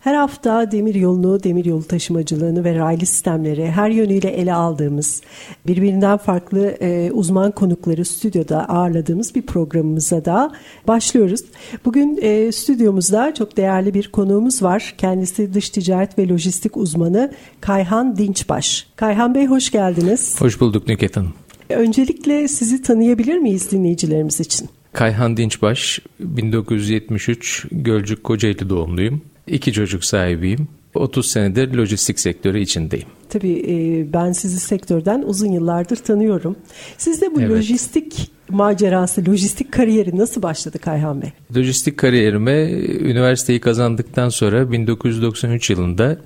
Her 0.00 0.14
hafta 0.14 0.72
demiryolunu, 0.72 1.42
demiryolu 1.42 1.84
taşımacılığını 1.84 2.64
ve 2.64 2.74
raylı 2.74 3.06
sistemleri 3.06 3.70
her 3.70 3.90
yönüyle 3.90 4.28
ele 4.28 4.54
aldığımız, 4.54 5.22
birbirinden 5.66 6.16
farklı 6.16 6.66
e, 6.80 7.10
uzman 7.12 7.50
konukları 7.50 8.04
stüdyoda 8.04 8.68
ağırladığımız 8.68 9.34
bir 9.34 9.42
programımıza 9.42 10.24
da 10.24 10.52
başlıyoruz. 10.88 11.40
Bugün 11.84 12.18
e, 12.22 12.52
stüdyomuzda 12.52 13.34
çok 13.34 13.56
değerli 13.56 13.94
bir 13.94 14.08
konuğumuz 14.08 14.62
var. 14.62 14.94
Kendisi 14.98 15.54
dış 15.54 15.70
ticaret 15.70 16.18
ve 16.18 16.28
lojistik 16.28 16.76
uzmanı 16.76 17.32
Kayhan 17.60 18.16
Dinçbaş. 18.16 18.86
Kayhan 18.96 19.34
Bey 19.34 19.46
hoş 19.46 19.70
geldiniz. 19.70 20.40
Hoş 20.40 20.60
bulduk 20.60 20.88
Nüket 20.88 21.16
Hanım. 21.16 21.32
Öncelikle 21.70 22.48
sizi 22.48 22.82
tanıyabilir 22.82 23.38
miyiz 23.38 23.70
dinleyicilerimiz 23.70 24.40
için? 24.40 24.68
Kayhan 24.92 25.36
Dinçbaş, 25.36 26.00
1973 26.20 27.66
Gölcük 27.72 28.24
Kocaeli 28.24 28.68
doğumluyum. 28.68 29.22
İki 29.50 29.72
çocuk 29.72 30.04
sahibiyim. 30.04 30.68
30 30.94 31.26
senedir 31.30 31.74
lojistik 31.74 32.20
sektörü 32.20 32.60
içindeyim. 32.60 33.06
Tabii 33.28 33.64
e, 33.68 34.12
ben 34.12 34.32
sizi 34.32 34.60
sektörden 34.60 35.22
uzun 35.26 35.52
yıllardır 35.52 35.96
tanıyorum. 35.96 36.56
Sizde 36.98 37.34
bu 37.34 37.40
evet. 37.40 37.50
lojistik 37.50 38.30
macerası, 38.48 39.24
lojistik 39.28 39.72
kariyeri 39.72 40.18
nasıl 40.18 40.42
başladı 40.42 40.78
Kayhan 40.78 41.22
Bey? 41.22 41.30
Lojistik 41.56 41.98
kariyerime 41.98 42.70
üniversiteyi 43.00 43.60
kazandıktan 43.60 44.28
sonra 44.28 44.72
1993 44.72 45.70
yılında 45.70 46.16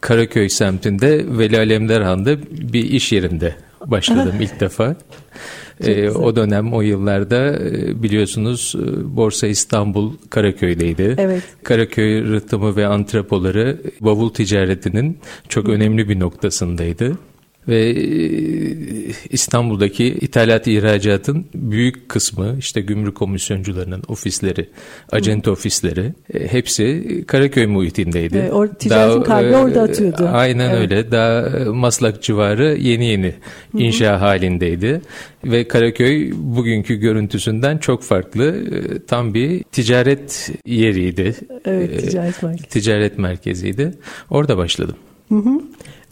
Karaköy 0.00 0.48
semtinde 0.48 1.38
Veli 1.38 1.58
Alemdarhan'da 1.58 2.36
bir 2.50 2.84
iş 2.84 3.12
yerinde 3.12 3.54
başladım 3.86 4.34
ilk 4.40 4.60
defa. 4.60 4.96
E, 5.80 6.10
o 6.10 6.36
dönem 6.36 6.72
o 6.72 6.80
yıllarda 6.80 7.56
e, 7.56 8.02
biliyorsunuz 8.02 8.74
e, 8.78 9.16
Borsa 9.16 9.46
İstanbul 9.46 10.12
Karaköy'deydi. 10.30 11.14
Evet. 11.18 11.42
Karaköy 11.62 12.24
rıhtımı 12.24 12.76
ve 12.76 12.86
antrepoları 12.86 13.80
bavul 14.00 14.30
ticaretinin 14.30 15.18
çok 15.48 15.68
önemli 15.68 16.08
bir 16.08 16.20
noktasındaydı 16.20 17.16
ve 17.68 17.90
e, 17.90 17.94
İstanbul'daki 19.30 20.04
ithalat 20.06 20.66
ihracatın 20.66 21.46
büyük 21.54 22.08
kısmı 22.08 22.56
işte 22.58 22.80
gümrük 22.80 23.14
komisyoncularının 23.14 24.02
ofisleri, 24.08 24.68
acente 25.12 25.50
ofisleri 25.50 26.12
e, 26.34 26.52
hepsi 26.52 27.04
Karaköy 27.26 27.66
muhitindeydi. 27.66 28.38
E, 28.38 28.52
or, 28.52 28.66
ticaretin 28.66 29.24
Daha, 29.24 29.24
kalbi 29.24 29.56
orada 29.56 29.82
atıyordu. 29.82 30.28
Aynen 30.32 30.70
evet. 30.70 30.78
öyle. 30.78 31.10
Daha 31.10 31.44
Maslak 31.72 32.22
civarı 32.22 32.76
yeni 32.80 33.06
yeni 33.06 33.34
inşa 33.78 34.12
Hı-hı. 34.12 34.16
halindeydi 34.16 35.00
ve 35.44 35.68
Karaköy 35.68 36.32
bugünkü 36.36 36.94
görüntüsünden 36.94 37.78
çok 37.78 38.02
farklı. 38.02 38.64
Tam 39.06 39.34
bir 39.34 39.62
ticaret 39.62 40.50
yeriydi. 40.66 41.34
Evet, 41.64 42.10
ticaret 42.10 42.42
merkezi. 42.42 42.68
Ticaret 42.68 43.18
merkeziydi. 43.18 43.94
Orada 44.30 44.56
başladım. 44.56 44.96
Hı 45.28 45.34
hı. 45.34 45.60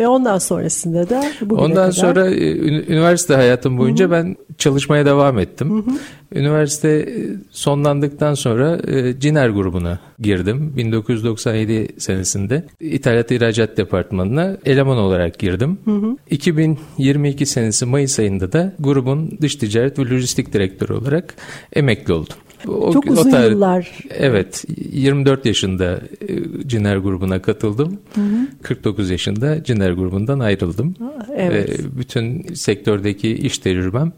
Ve 0.03 0.09
ondan 0.09 0.39
sonrasında 0.39 1.11
da 1.11 1.25
bugüne 1.41 1.61
Ondan 1.61 1.75
kadar... 1.75 1.93
sonra 1.93 2.31
e, 2.31 2.53
üniversite 2.93 3.35
hayatım 3.35 3.79
boyunca 3.79 4.05
Hı-hı. 4.05 4.13
ben 4.13 4.37
çalışmaya 4.59 5.07
devam 5.07 5.39
ettim. 5.39 5.71
Hı-hı. 5.71 5.97
Üniversite 6.41 6.89
e, 6.89 7.07
sonlandıktan 7.51 8.35
sonra 8.35 8.81
e, 8.89 9.21
Ciner 9.21 9.49
grubuna 9.49 9.99
girdim. 10.19 10.73
1997 10.77 11.89
senesinde 11.99 12.65
İthalat 12.81 13.31
İhracat 13.31 13.77
Departmanı'na 13.77 14.57
eleman 14.65 14.99
olarak 14.99 15.39
girdim. 15.39 15.79
Hı 15.85 15.91
hı. 15.91 16.17
2022 16.31 17.47
senesi 17.47 17.87
Mayıs 17.87 18.19
ayında 18.19 18.53
da 18.53 18.73
grubun 18.79 19.39
dış 19.41 19.57
ticaret 19.57 19.99
ve 19.99 20.03
lojistik 20.03 20.53
direktörü 20.53 20.93
olarak 20.93 21.35
emekli 21.73 22.13
oldum. 22.13 22.37
O, 22.69 22.93
Çok 22.93 23.11
uzun 23.11 23.29
o 23.29 23.31
tarih, 23.31 23.51
yıllar. 23.51 23.99
Evet 24.11 24.65
24 24.93 25.47
yaşında 25.47 26.01
e, 26.29 26.69
Ciner 26.69 26.97
grubuna 26.97 27.43
katıldım. 27.43 27.99
Hı 28.15 28.21
hı. 28.21 28.47
49 28.63 29.11
yaşında 29.11 29.65
Ciner 29.65 29.91
grubundan 29.91 30.39
ayrıldım. 30.39 30.95
Evet. 31.37 31.71
Ve 31.71 31.99
bütün 31.99 32.55
sektördeki 32.55 33.31
iş 33.35 33.59
tecrübem 33.59 34.07
e, 34.07 34.13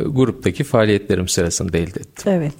gruptaki 0.00 0.64
faaliyetlerim 0.64 1.28
sırasında 1.28 1.78
elde 1.78 2.00
ettim. 2.00 2.32
Evet. 2.32 2.54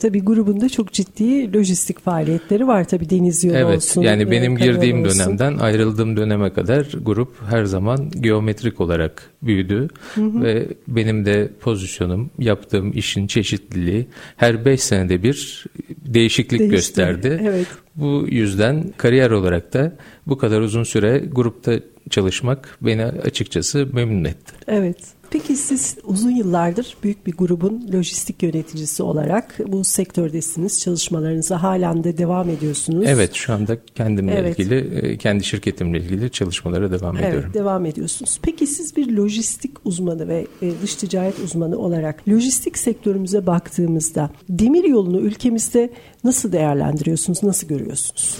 Tabii 0.00 0.20
grubunda 0.20 0.68
çok 0.68 0.92
ciddi 0.92 1.56
lojistik 1.56 2.00
faaliyetleri 2.00 2.66
var 2.66 2.88
tabii 2.88 3.10
deniz 3.10 3.44
yolu 3.44 3.56
evet, 3.56 3.76
olsun. 3.76 4.02
Evet. 4.02 4.10
Yani 4.10 4.30
benim 4.30 4.56
girdiğim 4.56 5.04
olsun. 5.04 5.18
dönemden 5.18 5.58
ayrıldığım 5.58 6.16
döneme 6.16 6.52
kadar 6.52 6.86
grup 7.02 7.32
her 7.50 7.64
zaman 7.64 8.10
geometrik 8.10 8.80
olarak 8.80 9.30
büyüdü 9.42 9.88
hı 10.14 10.20
hı. 10.20 10.42
ve 10.42 10.68
benim 10.88 11.24
de 11.24 11.50
pozisyonum, 11.60 12.30
yaptığım 12.38 12.92
işin 12.92 13.26
çeşitliliği 13.26 14.06
her 14.36 14.64
5 14.64 14.80
senede 14.82 15.22
bir 15.22 15.64
değişiklik 15.88 16.60
Değişti. 16.60 16.76
gösterdi. 16.76 17.40
Evet. 17.42 17.66
Bu 17.96 18.26
yüzden 18.28 18.92
kariyer 18.96 19.30
olarak 19.30 19.72
da 19.72 19.92
bu 20.26 20.38
kadar 20.38 20.60
uzun 20.60 20.84
süre 20.84 21.22
grupta 21.32 21.80
çalışmak 22.10 22.78
beni 22.82 23.04
açıkçası 23.04 23.88
memnun 23.92 24.24
etti. 24.24 24.52
Evet. 24.66 24.96
Peki 25.30 25.56
siz 25.56 25.96
uzun 26.04 26.30
yıllardır 26.30 26.96
büyük 27.02 27.26
bir 27.26 27.32
grubun 27.32 27.90
lojistik 27.92 28.42
yöneticisi 28.42 29.02
olarak 29.02 29.58
bu 29.66 29.84
sektördesiniz. 29.84 30.80
Çalışmalarınıza 30.80 31.62
halen 31.62 32.04
de 32.04 32.18
devam 32.18 32.48
ediyorsunuz. 32.48 33.04
Evet 33.08 33.34
şu 33.34 33.52
anda 33.52 33.76
kendimle 33.94 34.34
evet. 34.34 34.58
ilgili, 34.58 34.98
e, 34.98 35.18
kendi 35.18 35.44
şirketimle 35.44 35.98
ilgili 35.98 36.30
çalışmalara 36.30 36.92
devam 36.92 37.16
evet, 37.16 37.26
ediyorum. 37.26 37.50
Evet 37.52 37.60
devam 37.60 37.86
ediyorsunuz. 37.86 38.40
Peki 38.42 38.66
siz 38.66 38.96
bir 38.96 39.16
lojistik 39.16 39.76
uzmanı 39.84 40.28
ve 40.28 40.46
e, 40.62 40.72
dış 40.82 40.94
ticaret 40.94 41.38
uzmanı 41.38 41.78
olarak 41.78 42.28
lojistik 42.28 42.78
sektörümüze 42.78 43.46
baktığımızda 43.46 44.30
demir 44.48 44.84
yolunu 44.84 45.20
ülkemizde 45.20 45.90
nasıl 46.24 46.52
değerlendiriyorsunuz, 46.52 47.42
nasıl 47.42 47.68
görüyorsunuz? 47.68 48.38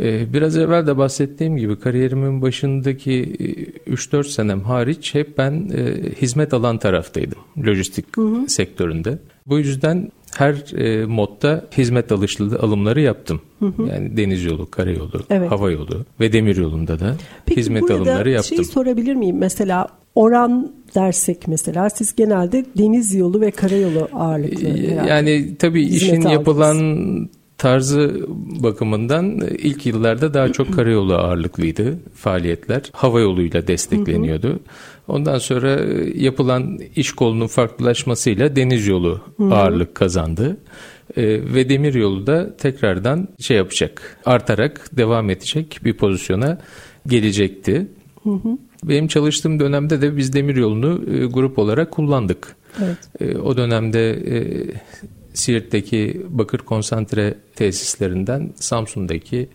Ee, 0.00 0.32
biraz 0.32 0.56
evvel 0.56 0.86
de 0.86 0.96
bahsettiğim 0.96 1.56
gibi 1.56 1.78
kariyerimin 1.78 2.42
başındaki 2.42 3.36
3-4 3.86 4.20
e, 4.20 4.22
senem 4.22 4.60
hariç 4.60 5.14
hep 5.14 5.38
ben 5.38 5.70
e, 5.74 5.94
hizmet 6.22 6.54
alan 6.54 6.78
taraftaydım 6.78 7.38
lojistik 7.66 8.16
hı 8.16 8.22
hı. 8.22 8.48
sektöründe. 8.48 9.18
Bu 9.46 9.58
yüzden 9.58 10.12
her 10.36 10.78
e, 10.78 11.06
modda 11.06 11.64
hizmet 11.78 12.12
alışlı 12.12 12.58
alımları 12.58 13.00
yaptım. 13.00 13.40
Hı 13.58 13.66
hı. 13.66 13.82
Yani 13.82 14.16
deniz 14.16 14.44
yolu, 14.44 14.70
karayolu, 14.70 15.22
evet. 15.30 15.50
hava 15.50 15.70
yolu 15.70 16.04
ve 16.20 16.32
demir 16.32 16.56
yolunda 16.56 17.00
da 17.00 17.16
Peki, 17.46 17.60
hizmet 17.60 17.90
alımları 17.90 18.30
yaptım. 18.30 18.56
Peki 18.56 18.64
şey 18.64 18.72
sorabilir 18.72 19.14
miyim? 19.14 19.36
Mesela 19.38 19.88
oran 20.14 20.72
dersek 20.94 21.48
mesela 21.48 21.90
siz 21.90 22.16
genelde 22.16 22.64
deniz 22.78 23.14
yolu 23.14 23.40
ve 23.40 23.50
karayolu 23.50 24.08
ağırlıklı 24.12 24.68
herhalde. 24.68 25.10
Yani 25.10 25.56
tabii 25.58 25.82
işin 25.82 26.16
aldınız. 26.16 26.32
yapılan 26.32 26.78
tarzı 27.60 28.26
bakımından 28.62 29.40
ilk 29.58 29.86
yıllarda 29.86 30.34
daha 30.34 30.52
çok 30.52 30.72
karayolu 30.76 31.14
ağırlıklıydı 31.14 31.98
faaliyetler. 32.14 32.82
Hava 32.92 33.20
yoluyla 33.20 33.66
destekleniyordu. 33.66 34.60
Ondan 35.08 35.38
sonra 35.38 35.80
yapılan 36.14 36.78
iş 36.96 37.12
kolunun 37.12 37.46
farklılaşmasıyla 37.46 38.56
deniz 38.56 38.86
yolu 38.86 39.20
ağırlık 39.50 39.94
kazandı. 39.94 40.56
Ee, 41.16 41.22
ve 41.54 41.68
demir 41.68 41.94
yolu 41.94 42.26
da 42.26 42.56
tekrardan 42.56 43.28
şey 43.40 43.56
yapacak, 43.56 44.18
artarak 44.24 44.90
devam 44.92 45.30
edecek 45.30 45.80
bir 45.84 45.92
pozisyona 45.96 46.58
gelecekti. 47.06 47.86
Benim 48.84 49.08
çalıştığım 49.08 49.60
dönemde 49.60 50.02
de 50.02 50.16
biz 50.16 50.32
demir 50.32 50.56
yolunu 50.56 51.02
e, 51.14 51.26
grup 51.26 51.58
olarak 51.58 51.90
kullandık. 51.90 52.56
Evet. 52.82 52.98
E, 53.20 53.38
o 53.38 53.56
dönemde 53.56 54.10
e, 54.10 54.36
Siirt'teki 55.34 56.22
bakır 56.28 56.58
konsantre 56.58 57.34
tesislerinden 57.60 58.52
Samsun'daki 58.54 59.48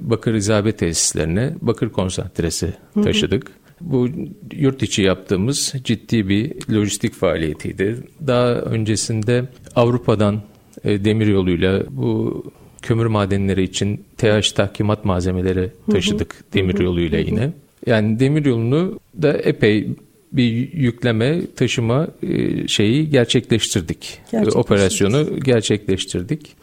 bakır 0.00 0.34
izabe 0.34 0.72
tesislerine 0.72 1.54
bakır 1.60 1.88
konsantresi 1.88 2.72
taşıdık. 3.04 3.48
Hı 3.48 3.52
hı. 3.52 3.54
Bu 3.80 4.08
yurt 4.52 4.82
içi 4.82 5.02
yaptığımız 5.02 5.74
ciddi 5.84 6.28
bir 6.28 6.52
lojistik 6.72 7.14
faaliyetiydi. 7.14 7.96
Daha 8.26 8.52
öncesinde 8.52 9.44
Avrupa'dan 9.76 10.42
e, 10.84 11.04
demir 11.04 11.26
yoluyla 11.26 11.82
bu 11.90 12.44
kömür 12.82 13.06
madenleri 13.06 13.62
için 13.62 14.04
TH 14.16 14.54
tahkimat 14.54 15.04
malzemeleri 15.04 15.70
taşıdık 15.90 16.34
hı 16.34 16.38
hı. 16.38 16.52
demir 16.52 16.78
yoluyla 16.78 17.18
yine. 17.18 17.52
Yani 17.86 18.20
demir 18.20 18.44
yolunu 18.44 18.98
da 19.22 19.32
epey 19.32 19.88
bir 20.32 20.72
yükleme, 20.72 21.40
taşıma 21.56 22.08
e, 22.22 22.68
şeyi 22.68 23.10
gerçekleştirdik. 23.10 24.18
Operasyonu 24.54 25.40
gerçekleştirdik. 25.40 26.56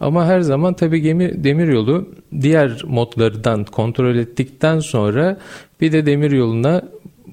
Ama 0.00 0.26
her 0.26 0.40
zaman 0.40 0.74
tabii 0.74 1.00
gemi 1.00 1.44
demiryolu 1.44 2.08
diğer 2.40 2.82
modlardan 2.86 3.64
kontrol 3.64 4.16
ettikten 4.16 4.78
sonra 4.78 5.38
bir 5.80 5.92
de 5.92 6.06
demiryoluna 6.06 6.82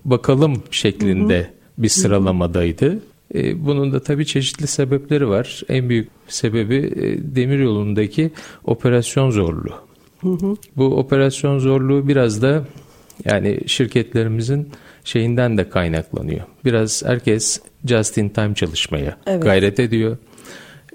bakalım 0.05 0.63
şeklinde 0.71 1.39
hı 1.39 1.43
hı. 1.43 1.47
bir 1.77 1.89
sıralamadaydı. 1.89 2.99
E, 3.35 3.65
bunun 3.65 3.93
da 3.93 3.99
tabii 3.99 4.25
çeşitli 4.25 4.67
sebepleri 4.67 5.27
var. 5.27 5.61
En 5.69 5.89
büyük 5.89 6.09
sebebi 6.27 6.75
e, 6.75 7.35
demiryolundaki 7.35 8.31
operasyon 8.63 9.29
zorluğu. 9.29 9.73
Hı 10.21 10.29
hı. 10.29 10.55
Bu 10.75 10.85
operasyon 10.85 11.59
zorluğu 11.59 12.07
biraz 12.07 12.41
da 12.41 12.63
yani 13.25 13.59
şirketlerimizin 13.67 14.69
şeyinden 15.03 15.57
de 15.57 15.69
kaynaklanıyor. 15.69 16.41
Biraz 16.65 17.05
herkes 17.05 17.61
just 17.85 18.17
in 18.17 18.29
time 18.29 18.53
çalışmaya 18.55 19.17
evet. 19.27 19.43
gayret 19.43 19.79
ediyor. 19.79 20.17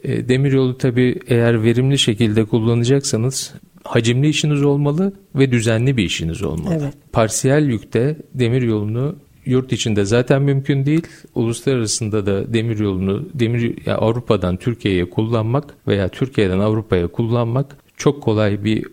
E, 0.05 0.29
demiryolu 0.29 0.79
tabii 0.79 1.21
eğer 1.29 1.63
verimli 1.63 1.99
şekilde 1.99 2.45
kullanacaksanız 2.45 3.55
hacimli 3.85 4.29
işiniz 4.29 4.63
olmalı 4.63 5.13
ve 5.35 5.53
düzenli 5.53 5.97
bir 5.97 6.05
işiniz 6.05 6.43
olmalı. 6.43 6.79
Evet. 6.81 6.95
Parsiyel 7.13 7.69
yükte 7.69 8.17
demiryolunu 8.35 9.17
yurt 9.45 9.73
içinde 9.73 10.05
zaten 10.05 10.43
mümkün 10.43 10.87
değil. 10.87 11.07
Uluslararasında 11.35 12.27
da 12.27 12.55
demir 12.55 12.79
yolunu 12.79 13.29
demir 13.35 13.77
yani 13.87 13.99
Avrupa'dan 13.99 14.57
Türkiye'ye 14.57 15.11
kullanmak 15.11 15.75
veya 15.89 16.09
Türkiye'den 16.09 16.59
Avrupa'ya 16.59 17.07
kullanmak 17.07 17.77
çok 17.97 18.23
kolay 18.23 18.65
bir 18.65 18.85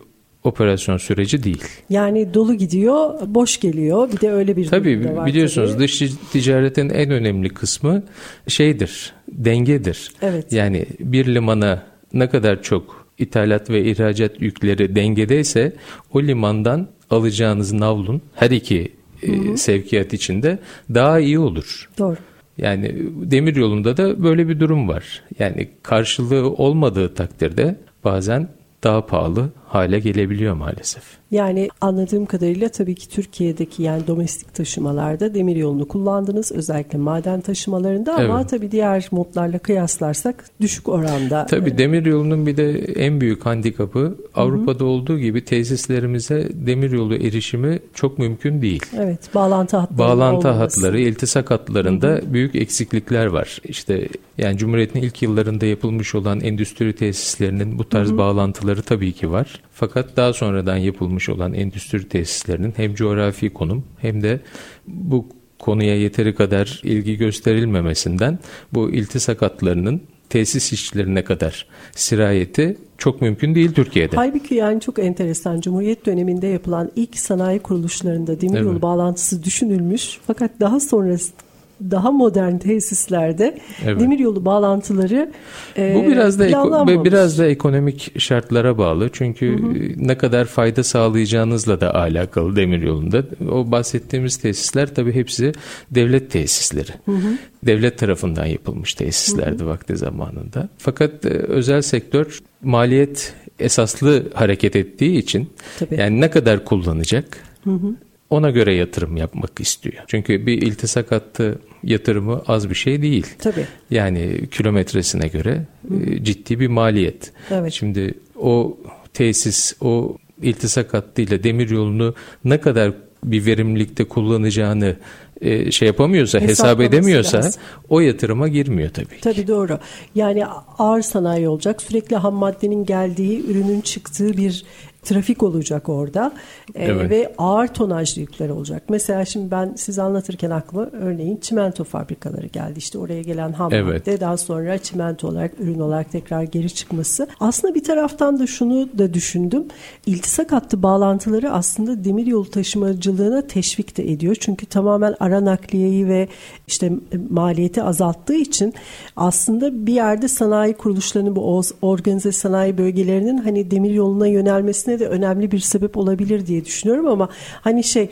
operasyon 0.44 0.96
süreci 0.96 1.42
değil. 1.42 1.64
Yani 1.90 2.34
dolu 2.34 2.54
gidiyor, 2.54 3.14
boş 3.26 3.60
geliyor. 3.60 4.12
Bir 4.12 4.20
de 4.20 4.32
öyle 4.32 4.56
bir 4.56 4.66
tabii, 4.66 5.16
var. 5.16 5.26
Biliyorsunuz 5.26 5.72
tabii. 5.72 5.82
dış 5.82 6.02
ticaretin 6.32 6.90
en 6.90 7.10
önemli 7.10 7.48
kısmı 7.48 8.02
şeydir, 8.48 9.12
dengedir. 9.28 10.12
Evet. 10.22 10.52
Yani 10.52 10.86
bir 11.00 11.34
limana 11.34 11.82
ne 12.12 12.28
kadar 12.28 12.62
çok 12.62 13.06
ithalat 13.18 13.70
ve 13.70 13.84
ihracat 13.84 14.40
yükleri 14.42 14.96
dengedeyse 14.96 15.72
o 16.12 16.22
limandan 16.22 16.88
alacağınız 17.10 17.72
navlun 17.72 18.22
her 18.34 18.50
iki 18.50 18.92
e, 19.22 19.56
sevkiyat 19.56 20.12
içinde 20.12 20.58
daha 20.94 21.20
iyi 21.20 21.38
olur. 21.38 21.88
Doğru. 21.98 22.16
Yani 22.58 22.94
demir 23.14 23.56
yolunda 23.56 23.96
da 23.96 24.22
böyle 24.22 24.48
bir 24.48 24.60
durum 24.60 24.88
var. 24.88 25.22
Yani 25.38 25.68
karşılığı 25.82 26.50
olmadığı 26.50 27.14
takdirde 27.14 27.76
bazen 28.04 28.48
daha 28.84 29.06
pahalı 29.06 29.48
hale 29.70 30.00
gelebiliyor 30.00 30.54
maalesef. 30.54 31.02
Yani 31.30 31.68
anladığım 31.80 32.26
kadarıyla 32.26 32.68
tabii 32.68 32.94
ki 32.94 33.08
Türkiye'deki 33.08 33.82
yani 33.82 34.06
domestik 34.06 34.54
taşımalarda 34.54 35.34
demir 35.34 35.56
yolunu 35.56 35.88
kullandınız 35.88 36.52
özellikle 36.52 36.98
maden 36.98 37.40
taşımalarında 37.40 38.14
ama 38.14 38.40
evet. 38.40 38.50
tabii 38.50 38.70
diğer 38.70 39.08
modlarla 39.10 39.58
kıyaslarsak 39.58 40.44
düşük 40.60 40.88
oranda. 40.88 41.46
Tabii 41.46 41.78
demir 41.78 42.06
yolunun 42.06 42.46
bir 42.46 42.56
de 42.56 42.78
en 42.78 43.20
büyük 43.20 43.46
handikapı 43.46 44.16
Avrupa'da 44.34 44.78
Hı-hı. 44.78 44.88
olduğu 44.88 45.18
gibi 45.18 45.44
tesislerimize 45.44 46.48
demir 46.54 46.90
yolu 46.90 47.14
erişimi 47.14 47.78
çok 47.94 48.18
mümkün 48.18 48.62
değil. 48.62 48.82
Evet, 48.96 49.34
bağlantı 49.34 49.76
hatları 49.76 49.98
Bağlantı 49.98 50.48
olması. 50.48 50.80
hatları, 50.80 51.00
iltisak 51.00 51.50
hatlarında 51.50 52.08
Hı-hı. 52.08 52.32
büyük 52.32 52.54
eksiklikler 52.54 53.26
var. 53.26 53.60
İşte 53.64 54.08
yani 54.38 54.58
Cumhuriyet'in 54.58 55.02
ilk 55.02 55.22
yıllarında 55.22 55.66
yapılmış 55.66 56.14
olan 56.14 56.40
endüstri 56.40 56.92
tesislerinin 56.92 57.78
bu 57.78 57.88
tarz 57.88 58.08
Hı-hı. 58.08 58.18
bağlantıları 58.18 58.82
tabii 58.82 59.12
ki 59.12 59.30
var. 59.30 59.59
Fakat 59.72 60.16
daha 60.16 60.32
sonradan 60.32 60.76
yapılmış 60.76 61.28
olan 61.28 61.54
endüstri 61.54 62.08
tesislerinin 62.08 62.72
hem 62.76 62.94
coğrafi 62.94 63.50
konum 63.50 63.84
hem 63.98 64.22
de 64.22 64.40
bu 64.86 65.26
konuya 65.58 65.96
yeteri 65.96 66.34
kadar 66.34 66.80
ilgi 66.84 67.16
gösterilmemesinden 67.16 68.38
bu 68.72 68.90
iltisak 68.90 69.42
hatlarının 69.42 70.02
tesis 70.30 70.72
işçilerine 70.72 71.24
kadar 71.24 71.66
sirayeti 71.92 72.78
çok 72.98 73.20
mümkün 73.20 73.54
değil 73.54 73.72
Türkiye'de. 73.72 74.16
Halbuki 74.16 74.54
yani 74.54 74.80
çok 74.80 74.98
enteresan. 74.98 75.60
Cumhuriyet 75.60 76.06
döneminde 76.06 76.46
yapılan 76.46 76.90
ilk 76.96 77.18
sanayi 77.18 77.58
kuruluşlarında 77.58 78.40
demiryolu 78.40 78.72
evet. 78.72 78.82
bağlantısı 78.82 79.44
düşünülmüş. 79.44 80.18
Fakat 80.26 80.50
daha 80.60 80.80
sonrasında 80.80 81.49
daha 81.90 82.10
modern 82.10 82.58
tesislerde 82.58 83.58
evet. 83.84 84.00
demiryolu 84.00 84.44
bağlantıları 84.44 85.32
e, 85.76 85.94
Bu 85.94 86.10
biraz 86.10 86.38
da 86.38 86.46
eko, 86.46 87.04
biraz 87.04 87.38
da 87.38 87.46
ekonomik 87.46 88.20
şartlara 88.20 88.78
bağlı. 88.78 89.08
Çünkü 89.12 89.58
hı 89.58 89.66
hı. 89.66 89.74
ne 89.96 90.18
kadar 90.18 90.44
fayda 90.44 90.82
sağlayacağınızla 90.82 91.80
da 91.80 91.94
alakalı 91.94 92.56
demiryolunda. 92.56 93.24
O 93.50 93.70
bahsettiğimiz 93.70 94.36
tesisler 94.36 94.94
tabii 94.94 95.12
hepsi 95.12 95.52
devlet 95.90 96.30
tesisleri. 96.30 96.92
Hı 97.04 97.12
hı. 97.12 97.38
Devlet 97.62 97.98
tarafından 97.98 98.46
yapılmış 98.46 98.94
tesislerdi 98.94 99.60
hı 99.60 99.64
hı. 99.64 99.68
vakti 99.68 99.96
zamanında. 99.96 100.68
Fakat 100.78 101.26
e, 101.26 101.28
özel 101.28 101.82
sektör 101.82 102.38
maliyet 102.62 103.34
esaslı 103.58 104.24
hareket 104.34 104.76
ettiği 104.76 105.18
için 105.18 105.50
tabii. 105.78 106.00
yani 106.00 106.20
ne 106.20 106.30
kadar 106.30 106.64
kullanacak? 106.64 107.38
Hı 107.64 107.70
hı 107.70 107.94
ona 108.30 108.50
göre 108.50 108.74
yatırım 108.74 109.16
yapmak 109.16 109.60
istiyor. 109.60 110.04
Çünkü 110.06 110.46
bir 110.46 110.62
iltisak 110.62 111.12
hattı 111.12 111.58
yatırımı 111.84 112.42
az 112.46 112.70
bir 112.70 112.74
şey 112.74 113.02
değil. 113.02 113.26
Tabii. 113.38 113.66
Yani 113.90 114.48
kilometresine 114.50 115.28
göre 115.28 115.66
e, 116.06 116.24
ciddi 116.24 116.60
bir 116.60 116.68
maliyet. 116.68 117.32
Evet. 117.50 117.72
Şimdi 117.72 118.14
o 118.36 118.78
tesis, 119.14 119.74
o 119.80 120.16
iltisak 120.42 120.94
hattıyla 120.94 121.42
demir 121.42 121.70
yolunu 121.70 122.14
ne 122.44 122.60
kadar 122.60 122.92
bir 123.24 123.46
verimlilikte 123.46 124.04
kullanacağını 124.04 124.96
e, 125.40 125.70
şey 125.70 125.86
yapamıyorsa, 125.86 126.40
hesap 126.40 126.80
edemiyorsa 126.80 127.38
lazım. 127.38 127.62
o 127.88 128.00
yatırıma 128.00 128.48
girmiyor 128.48 128.90
tabii. 128.90 129.20
Tabii 129.22 129.46
doğru. 129.46 129.78
Yani 130.14 130.46
ağır 130.78 131.02
sanayi 131.02 131.48
olacak. 131.48 131.82
Sürekli 131.82 132.16
ham 132.16 132.34
maddenin 132.34 132.84
geldiği, 132.84 133.46
ürünün 133.46 133.80
çıktığı 133.80 134.36
bir 134.36 134.64
trafik 135.02 135.42
olacak 135.42 135.88
orada 135.88 136.32
ee, 136.74 136.84
evet. 136.84 137.10
ve 137.10 137.32
ağır 137.38 137.66
tonajlı 137.66 138.20
yükler 138.20 138.48
olacak. 138.48 138.82
Mesela 138.88 139.24
şimdi 139.24 139.50
ben 139.50 139.72
siz 139.76 139.98
anlatırken 139.98 140.50
aklıma 140.50 140.86
örneğin 140.92 141.36
çimento 141.36 141.84
fabrikaları 141.84 142.46
geldi. 142.46 142.78
İşte 142.78 142.98
oraya 142.98 143.22
gelen 143.22 143.52
ham 143.52 143.72
evet. 143.74 144.06
madde 144.06 144.20
daha 144.20 144.36
sonra 144.36 144.78
çimento 144.78 145.28
olarak 145.28 145.52
ürün 145.60 145.80
olarak 145.80 146.12
tekrar 146.12 146.42
geri 146.42 146.74
çıkması. 146.74 147.28
Aslında 147.40 147.74
bir 147.74 147.84
taraftan 147.84 148.38
da 148.38 148.46
şunu 148.46 148.88
da 148.98 149.14
düşündüm. 149.14 149.64
İltisak 150.06 150.52
hattı 150.52 150.82
bağlantıları 150.82 151.52
aslında 151.52 152.04
demiryolu 152.04 152.50
taşımacılığına 152.50 153.46
teşvik 153.46 153.96
de 153.96 154.12
ediyor. 154.12 154.36
Çünkü 154.40 154.66
tamamen 154.66 155.14
ara 155.20 155.44
nakliyeyi 155.44 156.08
ve 156.08 156.28
işte 156.66 156.92
maliyeti 157.30 157.82
azalttığı 157.82 158.34
için 158.34 158.74
aslında 159.16 159.86
bir 159.86 159.94
yerde 159.94 160.28
sanayi 160.28 160.74
kuruluşlarının 160.74 161.36
bu 161.36 161.62
organize 161.82 162.32
sanayi 162.32 162.78
bölgelerinin 162.78 163.38
hani 163.38 163.70
demiryoluna 163.70 164.26
yönelmesine 164.26 164.89
de 164.98 165.06
önemli 165.06 165.50
bir 165.50 165.58
sebep 165.58 165.96
olabilir 165.96 166.46
diye 166.46 166.64
düşünüyorum 166.64 167.06
ama 167.06 167.28
hani 167.60 167.84
şey 167.84 168.10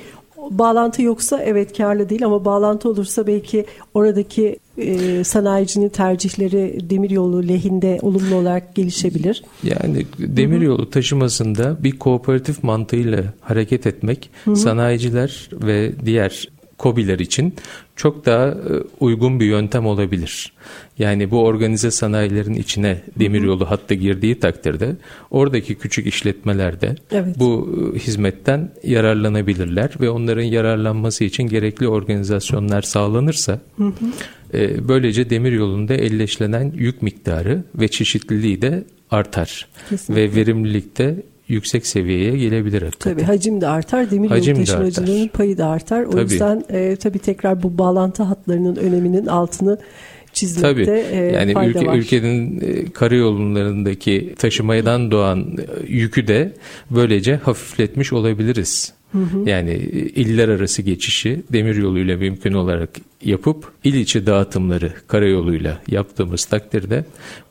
bağlantı 0.50 1.02
yoksa 1.02 1.42
evet 1.42 1.76
karlı 1.76 2.08
değil 2.08 2.24
ama 2.24 2.44
bağlantı 2.44 2.88
olursa 2.88 3.26
belki 3.26 3.66
oradaki 3.94 4.58
e, 4.78 5.24
sanayicinin 5.24 5.88
tercihleri 5.88 6.78
demiryolu 6.90 7.48
lehinde 7.48 7.98
olumlu 8.02 8.34
olarak 8.34 8.74
gelişebilir. 8.74 9.44
Yani 9.62 10.06
demiryolu 10.18 10.90
taşımasında 10.90 11.76
bir 11.84 11.98
kooperatif 11.98 12.62
mantığıyla 12.62 13.24
hareket 13.40 13.86
etmek 13.86 14.30
Hı-hı. 14.44 14.56
sanayiciler 14.56 15.50
ve 15.52 15.92
diğer 16.04 16.48
kobiler 16.78 17.18
için 17.18 17.54
çok 17.96 18.26
daha 18.26 18.46
e, 18.46 18.54
uygun 19.00 19.40
bir 19.40 19.46
yöntem 19.46 19.86
olabilir. 19.86 20.52
Yani 20.98 21.30
bu 21.30 21.44
organize 21.44 21.90
sanayilerin 21.90 22.54
içine 22.54 23.02
demiryolu 23.18 23.70
hattı 23.70 23.94
girdiği 23.94 24.40
takdirde 24.40 24.96
oradaki 25.30 25.74
küçük 25.74 26.06
işletmelerde 26.06 26.94
evet. 27.10 27.38
bu 27.38 27.68
e, 27.94 27.98
hizmetten 27.98 28.70
yararlanabilirler 28.84 29.90
ve 30.00 30.10
onların 30.10 30.42
yararlanması 30.42 31.24
için 31.24 31.42
gerekli 31.42 31.88
organizasyonlar 31.88 32.82
sağlanırsa 32.82 33.60
hı 33.76 33.84
hı. 33.84 33.92
E, 34.54 34.88
böylece 34.88 35.30
demiryolunda 35.30 35.94
elleşlenen 35.94 36.72
yük 36.76 37.02
miktarı 37.02 37.64
ve 37.74 37.88
çeşitliliği 37.88 38.62
de 38.62 38.84
artar 39.10 39.68
Kesinlikle. 39.88 40.22
ve 40.22 40.34
verimlilikte 40.34 41.16
yüksek 41.48 41.86
seviyeye 41.86 42.36
gelebilir 42.36 42.82
hakikaten. 42.82 43.12
Tabii 43.14 43.22
hacim 43.22 43.60
de 43.60 43.68
artar, 43.68 44.10
demir 44.10 44.28
hacim 44.28 44.56
yolu 44.56 44.66
taşımacılığının 44.66 45.28
payı 45.28 45.58
da 45.58 45.66
artar. 45.66 46.02
O 46.02 46.10
tabii. 46.10 46.20
yüzden 46.22 46.64
e, 46.70 46.96
tabii 46.96 47.18
tekrar 47.18 47.62
bu 47.62 47.78
bağlantı 47.78 48.22
hatlarının 48.22 48.76
öneminin 48.76 49.26
altını 49.26 49.78
çizmekte 50.32 50.84
Tabii. 50.84 51.16
E, 51.16 51.16
yani 51.16 51.52
fayda 51.52 51.70
ülke, 51.70 51.86
var. 51.86 51.96
ülkenin 51.96 52.60
e, 52.60 52.92
karayollarındaki 52.92 54.34
taşımadan 54.38 55.10
doğan 55.10 55.40
e, 55.40 55.86
yükü 55.86 56.26
de 56.26 56.52
böylece 56.90 57.36
hafifletmiş 57.36 58.12
olabiliriz. 58.12 58.92
Hı 59.12 59.18
hı. 59.18 59.50
Yani 59.50 59.72
iller 60.14 60.48
arası 60.48 60.82
geçişi 60.82 61.42
demir 61.52 61.76
yoluyla 61.76 62.16
mümkün 62.16 62.52
olarak 62.52 62.90
yapıp 63.24 63.72
il 63.84 63.94
içi 63.94 64.26
dağıtımları 64.26 64.92
karayoluyla 65.06 65.80
yaptığımız 65.88 66.44
takdirde 66.44 67.04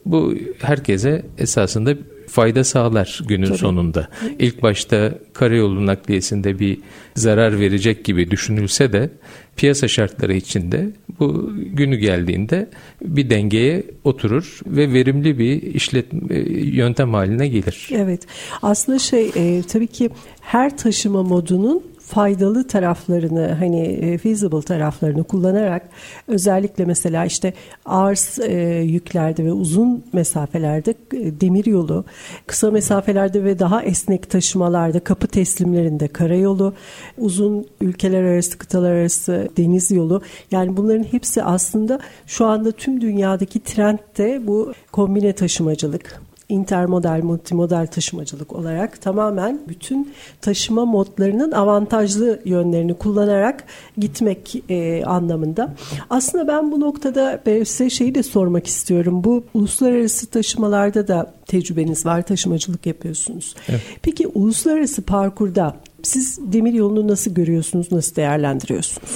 bu 0.06 0.36
herkese 0.60 1.26
esasında 1.38 1.96
fayda 2.38 2.64
sağlar 2.64 3.20
günün 3.28 3.48
Tabii. 3.48 3.58
sonunda. 3.58 4.08
İlk 4.40 4.64
başta 4.64 5.14
karayolu 5.34 5.86
nakliyesinde 5.86 6.60
bir 6.60 6.78
zarar 7.16 7.60
verecek 7.60 8.06
gibi 8.06 8.32
düşünülse 8.32 8.94
de 8.94 9.10
piyasa 9.56 9.88
şartları 9.88 10.34
içinde 10.34 10.90
bu 11.20 11.52
günü 11.56 11.96
geldiğinde 11.96 12.70
bir 13.02 13.30
dengeye 13.30 13.84
oturur 14.04 14.60
ve 14.66 14.94
verimli 14.94 15.40
bir 15.40 15.62
işletme 15.62 16.38
yöntem 16.56 17.14
haline 17.14 17.48
gelir. 17.48 17.90
Evet. 17.92 18.22
Aslında 18.62 19.00
şey 19.00 19.32
e, 19.36 19.64
tabii 19.68 19.88
ki 19.88 20.10
her 20.42 20.78
taşıma 20.78 21.24
modunun 21.24 21.84
faydalı 22.08 22.68
taraflarını 22.68 23.56
hani 23.60 23.82
e, 23.82 24.18
feasible 24.18 24.62
taraflarını 24.62 25.24
kullanarak 25.24 25.90
özellikle 26.28 26.86
mesela 26.86 27.26
işte 27.26 27.54
ağır 27.86 28.48
e, 28.50 28.82
yüklerde 28.82 29.46
ve 29.46 29.52
uzun 29.52 30.04
mesafelerde 30.14 30.92
e, 30.92 31.42
demir 31.42 31.66
yolu, 31.66 32.06
kısa 32.48 32.72
mesafelerde 32.72 33.44
ve 33.44 33.60
daha 33.60 33.84
esnek 33.84 34.30
taşımalarda 34.30 35.00
kapı 35.00 35.28
teslimlerinde 35.28 36.08
karayolu, 36.08 36.74
uzun 37.18 37.66
ülkeler 37.82 38.24
arası, 38.24 38.58
kıtalar 38.58 38.92
arası 38.92 39.50
deniz 39.58 39.92
yolu. 39.92 40.22
Yani 40.52 40.78
bunların 40.78 41.04
hepsi 41.04 41.44
aslında 41.44 42.00
şu 42.28 42.46
anda 42.46 42.72
tüm 42.72 43.02
dünyadaki 43.02 43.60
trend 43.60 44.00
de 44.18 44.48
bu 44.48 44.74
kombine 44.92 45.34
taşımacılık 45.34 46.27
intermodal, 46.50 47.24
multimodal 47.24 47.86
taşımacılık 47.86 48.54
olarak 48.54 49.02
tamamen 49.02 49.60
bütün 49.68 50.14
taşıma 50.42 50.86
modlarının 50.86 51.52
avantajlı 51.52 52.40
yönlerini 52.46 52.94
kullanarak 52.94 53.64
gitmek 53.98 54.64
e, 54.70 55.06
anlamında. 55.06 55.74
Aslında 56.10 56.48
ben 56.48 56.72
bu 56.72 56.80
noktada 56.80 57.42
size 57.46 57.90
şeyi 57.90 58.16
de 58.16 58.24
sormak 58.24 58.68
istiyorum. 58.68 59.24
Bu 59.24 59.44
uluslararası 59.54 60.28
taşımalarda 60.28 61.08
da 61.08 61.34
tecrübeniz 61.46 62.06
var, 62.06 62.22
taşımacılık 62.22 62.86
yapıyorsunuz. 62.86 63.56
Evet. 63.70 63.82
Peki 64.02 64.28
uluslararası 64.28 65.02
parkurda 65.02 65.76
siz 66.04 66.40
demir 66.54 66.74
yolunu 66.74 67.08
nasıl 67.08 67.34
görüyorsunuz, 67.34 67.92
nasıl 67.92 68.16
değerlendiriyorsunuz? 68.16 69.08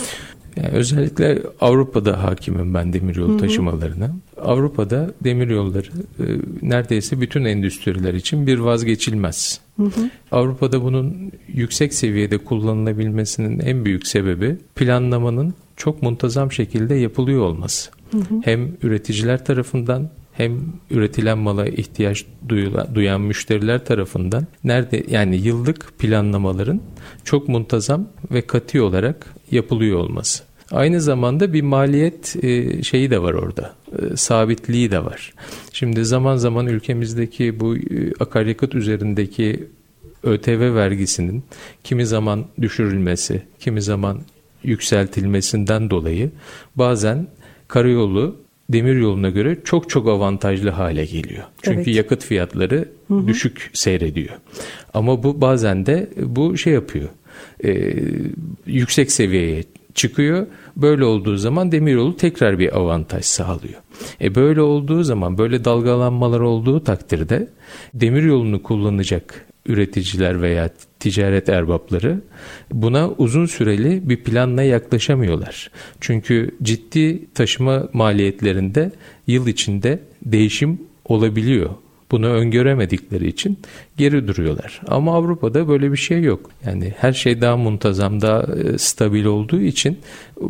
Yani 0.56 0.70
özellikle 0.70 1.42
Avrupa'da 1.62 2.24
hakimim 2.24 2.74
ben 2.74 2.94
demiryolu 2.94 3.38
taşımalarına. 3.38 4.12
Avrupa'da 4.42 5.14
demiryolları 5.24 5.88
e, 6.20 6.26
neredeyse 6.62 7.22
bütün 7.22 7.46
endüstriler 7.46 8.14
için 8.14 8.48
bir 8.48 8.60
vazgeçilmez. 8.60 9.60
Hı 9.78 9.84
hı. 9.84 10.10
Avrupa'da 10.32 10.84
bunun 10.84 11.32
yüksek 11.48 11.94
seviyede 11.94 12.38
kullanılabilmesinin 12.38 13.60
en 13.60 13.86
büyük 13.86 14.08
sebebi 14.08 14.58
planlamanın 14.76 15.54
çok 15.78 16.02
muntazam 16.02 16.52
şekilde 16.52 16.96
yapılıyor 16.96 17.42
olması. 17.42 17.92
Hı 18.12 18.18
hı. 18.18 18.42
Hem 18.44 18.72
üreticiler 18.84 19.46
tarafından 19.46 20.10
hem 20.34 20.60
üretilen 20.92 21.38
mala 21.38 21.68
ihtiyaç 21.68 22.26
duyulan, 22.50 22.88
duyan 22.96 23.22
müşteriler 23.22 23.86
tarafından 23.86 24.48
nerede 24.64 25.04
yani 25.10 25.36
yıllık 25.36 26.00
planlamaların 26.00 26.82
çok 27.24 27.48
muntazam 27.50 28.08
ve 28.32 28.42
katı 28.42 28.84
olarak 28.84 29.26
yapılıyor 29.52 30.00
olması. 30.00 30.44
Aynı 30.72 31.02
zamanda 31.02 31.54
bir 31.54 31.62
maliyet 31.62 32.44
e, 32.44 32.84
şeyi 32.84 33.12
de 33.12 33.22
var 33.22 33.34
orada. 33.34 33.74
E, 34.00 34.18
sabitliği 34.18 34.92
de 34.92 35.06
var. 35.06 35.34
Şimdi 35.74 36.06
zaman 36.06 36.36
zaman 36.36 36.68
ülkemizdeki 36.68 37.60
bu 37.60 37.78
e, 37.78 37.80
akaryakıt 38.20 38.76
üzerindeki 38.76 39.68
ÖTV 40.24 40.76
vergisinin 40.76 41.44
kimi 41.84 42.06
zaman 42.06 42.46
düşürülmesi, 42.62 43.42
kimi 43.60 43.82
zaman 43.82 44.22
yükseltilmesinden 44.64 45.90
dolayı 45.90 46.32
bazen 46.76 47.28
karayolu 47.68 48.36
demir 48.70 48.96
yoluna 48.96 49.30
göre 49.30 49.58
çok 49.64 49.90
çok 49.90 50.08
avantajlı 50.08 50.70
hale 50.70 51.06
geliyor. 51.06 51.44
Çünkü 51.62 51.78
evet. 51.78 51.96
yakıt 51.96 52.24
fiyatları 52.24 52.90
hı 53.08 53.14
hı. 53.14 53.28
düşük 53.28 53.70
seyrediyor. 53.74 54.36
Ama 54.94 55.24
bu 55.24 55.42
bazen 55.42 55.86
de 55.86 56.10
bu 56.18 56.58
şey 56.58 56.74
yapıyor. 56.74 57.10
E, 57.64 57.94
yüksek 58.66 59.12
seviyeye 59.12 59.64
çıkıyor. 59.96 60.48
Böyle 60.78 61.06
olduğu 61.06 61.38
zaman 61.38 61.72
demiryolu 61.72 62.18
tekrar 62.18 62.60
bir 62.60 62.78
avantaj 62.78 63.26
sağlıyor. 63.26 63.82
E 64.22 64.36
böyle 64.36 64.62
olduğu 64.62 65.04
zaman 65.04 65.38
böyle 65.38 65.66
dalgalanmalar 65.66 66.40
olduğu 66.40 66.84
takdirde 66.84 67.48
demiryolunu 67.94 68.64
kullanacak 68.64 69.46
üreticiler 69.66 70.42
veya 70.42 70.70
ticaret 71.00 71.50
erbapları 71.50 72.22
buna 72.72 73.10
uzun 73.10 73.46
süreli 73.46 74.10
bir 74.10 74.18
planla 74.18 74.64
yaklaşamıyorlar. 74.64 75.72
Çünkü 76.02 76.56
ciddi 76.64 77.34
taşıma 77.34 77.90
maliyetlerinde 77.94 78.92
yıl 79.28 79.48
içinde 79.48 80.00
değişim 80.26 80.82
olabiliyor. 81.06 81.70
Bunu 82.12 82.28
öngöremedikleri 82.28 83.28
için 83.28 83.60
geri 83.98 84.28
duruyorlar. 84.28 84.82
Ama 84.88 85.16
Avrupa'da 85.16 85.68
böyle 85.68 85.92
bir 85.92 85.98
şey 85.98 86.22
yok. 86.22 86.50
Yani 86.66 86.94
her 86.98 87.14
şey 87.14 87.42
daha 87.42 87.58
muntazam, 87.58 88.22
daha 88.22 88.42
e, 88.42 88.78
stabil 88.78 89.26
olduğu 89.26 89.62
için 89.62 90.00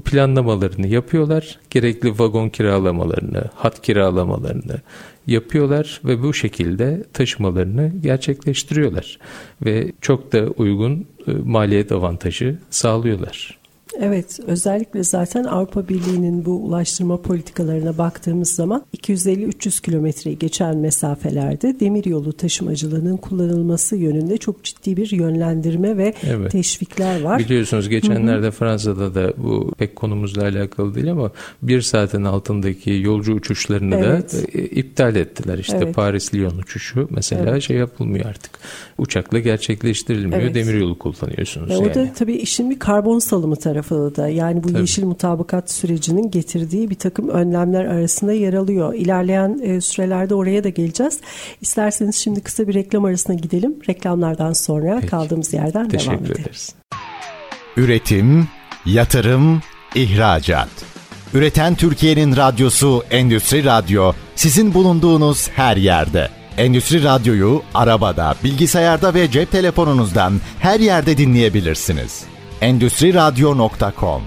planlamalarını 0.06 0.88
yapıyorlar. 0.88 1.60
Gerekli 1.70 2.20
vagon 2.20 2.50
kiralamalarını, 2.50 3.44
hat 3.56 3.82
kiralamalarını 3.82 4.82
yapıyorlar 5.28 6.02
ve 6.06 6.24
bu 6.24 6.34
şekilde 6.34 7.04
taşımalarını 7.14 7.92
gerçekleştiriyorlar. 8.02 9.18
Ve 9.66 9.92
çok 10.02 10.34
da 10.34 10.48
uygun 10.48 11.08
e, 11.28 11.32
maliyet 11.32 11.92
avantajı 11.92 12.60
sağlıyorlar. 12.70 13.61
Evet, 14.00 14.40
özellikle 14.48 15.04
zaten 15.04 15.44
Avrupa 15.44 15.88
Birliği'nin 15.88 16.46
bu 16.46 16.52
ulaştırma 16.52 17.22
politikalarına 17.22 17.98
baktığımız 17.98 18.56
zaman 18.56 18.84
250-300 18.98 19.82
kilometreyi 19.82 20.40
geçen 20.40 20.78
mesafelerde 20.78 21.80
demiryolu 21.80 22.34
taşımacılığının 22.34 23.18
kullanılması 23.18 23.96
yönünde 23.96 24.38
çok 24.38 24.64
ciddi 24.64 24.98
bir 24.98 25.12
yönlendirme 25.12 25.98
ve 25.98 26.14
evet. 26.24 26.52
teşvikler 26.52 27.22
var. 27.22 27.40
Biliyorsunuz 27.40 27.90
geçenlerde 27.90 28.46
Hı-hı. 28.46 28.52
Fransa'da 28.52 29.16
da 29.16 29.34
bu 29.38 29.72
pek 29.78 29.96
konumuzla 29.96 30.42
alakalı 30.42 30.96
değil 30.96 31.12
ama 31.12 31.32
bir 31.62 31.82
saatin 31.82 32.24
altındaki 32.24 32.92
yolcu 32.92 33.34
uçuşlarını 33.34 33.96
evet. 33.96 34.34
da 34.34 34.60
e, 34.60 34.66
iptal 34.66 35.16
ettiler. 35.16 35.58
İşte 35.58 35.78
evet. 35.84 35.96
Paris-Lyon 35.96 36.62
uçuşu 36.62 37.08
mesela 37.10 37.52
evet. 37.52 37.64
şey 37.64 37.78
yapılmıyor 37.78 38.26
artık. 38.26 38.52
Uçakla 38.98 39.40
gerçekleştirilmiyor. 39.40 40.42
Evet. 40.42 40.56
Demiryolu 40.56 41.00
kullanıyorsunuz. 41.00 41.70
Ve 41.70 41.74
yani. 41.74 41.88
O 41.92 41.96
da 41.96 42.14
tabii 42.16 42.36
işin 42.36 42.70
bir 42.70 42.80
karbon 42.80 43.20
salımı 43.20 43.56
tarafı 43.56 43.81
tarafı 43.82 44.16
da 44.16 44.28
yani 44.28 44.64
bu 44.64 44.68
Tabii. 44.68 44.82
yeşil 44.82 45.04
mutabakat 45.04 45.72
sürecinin 45.72 46.32
getirdiği 46.32 46.90
bir 46.90 46.96
takım 46.96 47.30
önlemler 47.30 47.86
arasında 47.86 48.34
yer 48.34 48.54
alıyor. 48.54 48.94
İlerleyen 48.94 49.60
e, 49.64 49.82
sürelerde 49.82 50.36
oraya 50.36 50.64
da 50.64 50.70
geleceğiz. 50.70 51.20
İsterseniz 51.62 52.16
şimdi 52.16 52.42
kısa 52.42 52.68
bir 52.68 52.74
reklam 52.74 53.06
arasına 53.06 53.36
gidelim. 53.36 53.76
Reklamlardan 53.90 54.54
sonra 54.54 54.98
Peki. 55.00 55.08
kaldığımız 55.08 55.54
yerden 55.54 55.90
Teşekkür 55.90 56.12
devam 56.12 56.26
edelim. 56.26 56.42
Ederiz. 56.42 56.76
Üretim, 57.78 58.48
yatırım, 58.86 59.62
ihracat. 59.96 60.70
Üreten 61.34 61.76
Türkiye'nin 61.76 62.36
radyosu 62.36 63.04
Endüstri 63.12 63.66
Radyo 63.66 64.14
sizin 64.36 64.74
bulunduğunuz 64.74 65.50
her 65.50 65.78
yerde. 65.78 66.30
Endüstri 66.58 67.04
Radyo'yu 67.04 67.62
arabada, 67.74 68.36
bilgisayarda 68.44 69.14
ve 69.14 69.32
cep 69.32 69.52
telefonunuzdan 69.52 70.34
her 70.60 70.80
yerde 70.80 71.18
dinleyebilirsiniz 71.18 72.31
endüstriradyo.com 72.62 74.22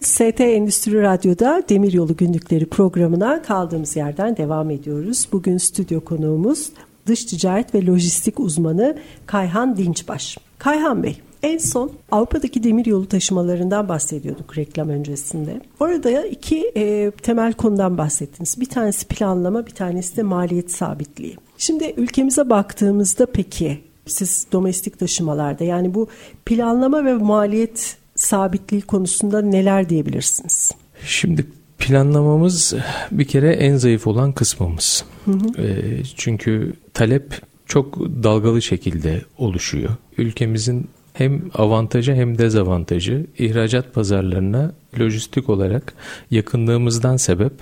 ST 0.00 0.40
Endüstri 0.40 1.02
Radyo'da 1.02 1.62
Demiryolu 1.68 2.16
Günlükleri 2.16 2.66
programına 2.66 3.42
kaldığımız 3.42 3.96
yerden 3.96 4.36
devam 4.36 4.70
ediyoruz. 4.70 5.28
Bugün 5.32 5.58
stüdyo 5.58 6.00
konuğumuz 6.00 6.70
dış 7.06 7.24
ticaret 7.24 7.74
ve 7.74 7.86
lojistik 7.86 8.40
uzmanı 8.40 8.98
Kayhan 9.26 9.76
Dinçbaş. 9.76 10.38
Kayhan 10.58 11.02
Bey, 11.02 11.16
en 11.42 11.58
son 11.58 11.92
Avrupa'daki 12.10 12.64
demiryolu 12.64 13.08
taşımalarından 13.08 13.88
bahsediyorduk 13.88 14.58
reklam 14.58 14.88
öncesinde. 14.88 15.60
Orada 15.80 16.26
iki 16.26 16.72
e, 16.76 17.10
temel 17.10 17.52
konudan 17.52 17.98
bahsettiniz. 17.98 18.60
Bir 18.60 18.68
tanesi 18.68 19.06
planlama, 19.06 19.66
bir 19.66 19.74
tanesi 19.74 20.16
de 20.16 20.22
maliyet 20.22 20.72
sabitliği. 20.72 21.36
Şimdi 21.58 21.94
ülkemize 21.96 22.50
baktığımızda 22.50 23.26
peki 23.26 23.91
siz 24.06 24.46
domestik 24.52 24.98
taşımalarda 24.98 25.64
yani 25.64 25.94
bu 25.94 26.08
planlama 26.44 27.04
ve 27.04 27.14
maliyet 27.14 27.96
sabitliği 28.14 28.82
konusunda 28.82 29.42
neler 29.42 29.88
diyebilirsiniz? 29.88 30.72
Şimdi 31.06 31.46
planlamamız 31.78 32.74
bir 33.10 33.24
kere 33.24 33.52
en 33.52 33.76
zayıf 33.76 34.06
olan 34.06 34.32
kısmımız. 34.32 35.04
Hı 35.24 35.30
hı. 35.30 35.62
E, 35.62 36.02
çünkü 36.16 36.72
talep 36.94 37.40
çok 37.66 37.98
dalgalı 37.98 38.62
şekilde 38.62 39.22
oluşuyor. 39.38 39.90
Ülkemizin 40.18 40.88
hem 41.12 41.42
avantajı 41.54 42.14
hem 42.14 42.38
dezavantajı 42.38 43.26
ihracat 43.38 43.94
pazarlarına 43.94 44.72
lojistik 45.00 45.48
olarak 45.48 45.94
yakınlığımızdan 46.30 47.16
sebep 47.16 47.52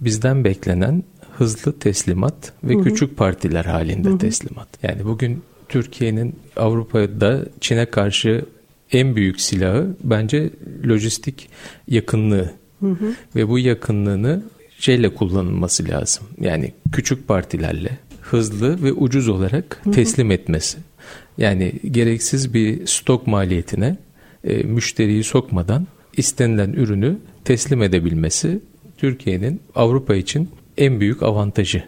bizden 0.00 0.44
beklenen 0.44 1.04
hızlı 1.38 1.78
teslimat 1.78 2.52
ve 2.64 2.74
hı 2.74 2.78
hı. 2.78 2.84
küçük 2.84 3.16
partiler 3.16 3.64
halinde 3.64 4.08
hı 4.08 4.12
hı. 4.12 4.18
teslimat. 4.18 4.68
Yani 4.82 5.04
bugün 5.04 5.42
Türkiye'nin 5.68 6.36
Avrupa'da 6.56 7.44
Çin'e 7.60 7.86
karşı 7.86 8.44
en 8.92 9.16
büyük 9.16 9.40
silahı 9.40 9.96
bence 10.04 10.50
lojistik 10.86 11.48
yakınlığı. 11.88 12.50
Hı 12.80 12.86
hı. 12.86 13.14
Ve 13.36 13.48
bu 13.48 13.58
yakınlığını 13.58 14.42
şeyle 14.78 15.14
kullanılması 15.14 15.88
lazım. 15.88 16.26
Yani 16.40 16.72
küçük 16.92 17.28
partilerle 17.28 17.98
hızlı 18.20 18.82
ve 18.82 18.92
ucuz 18.92 19.28
olarak 19.28 19.82
teslim 19.94 20.30
etmesi. 20.30 20.78
Yani 21.38 21.72
gereksiz 21.90 22.54
bir 22.54 22.86
stok 22.86 23.26
maliyetine 23.26 23.96
e, 24.44 24.62
müşteriyi 24.62 25.24
sokmadan 25.24 25.86
istenilen 26.16 26.72
ürünü 26.72 27.18
teslim 27.44 27.82
edebilmesi 27.82 28.60
Türkiye'nin 28.96 29.60
Avrupa 29.74 30.14
için 30.14 30.50
en 30.78 31.00
büyük 31.00 31.22
avantajı 31.22 31.84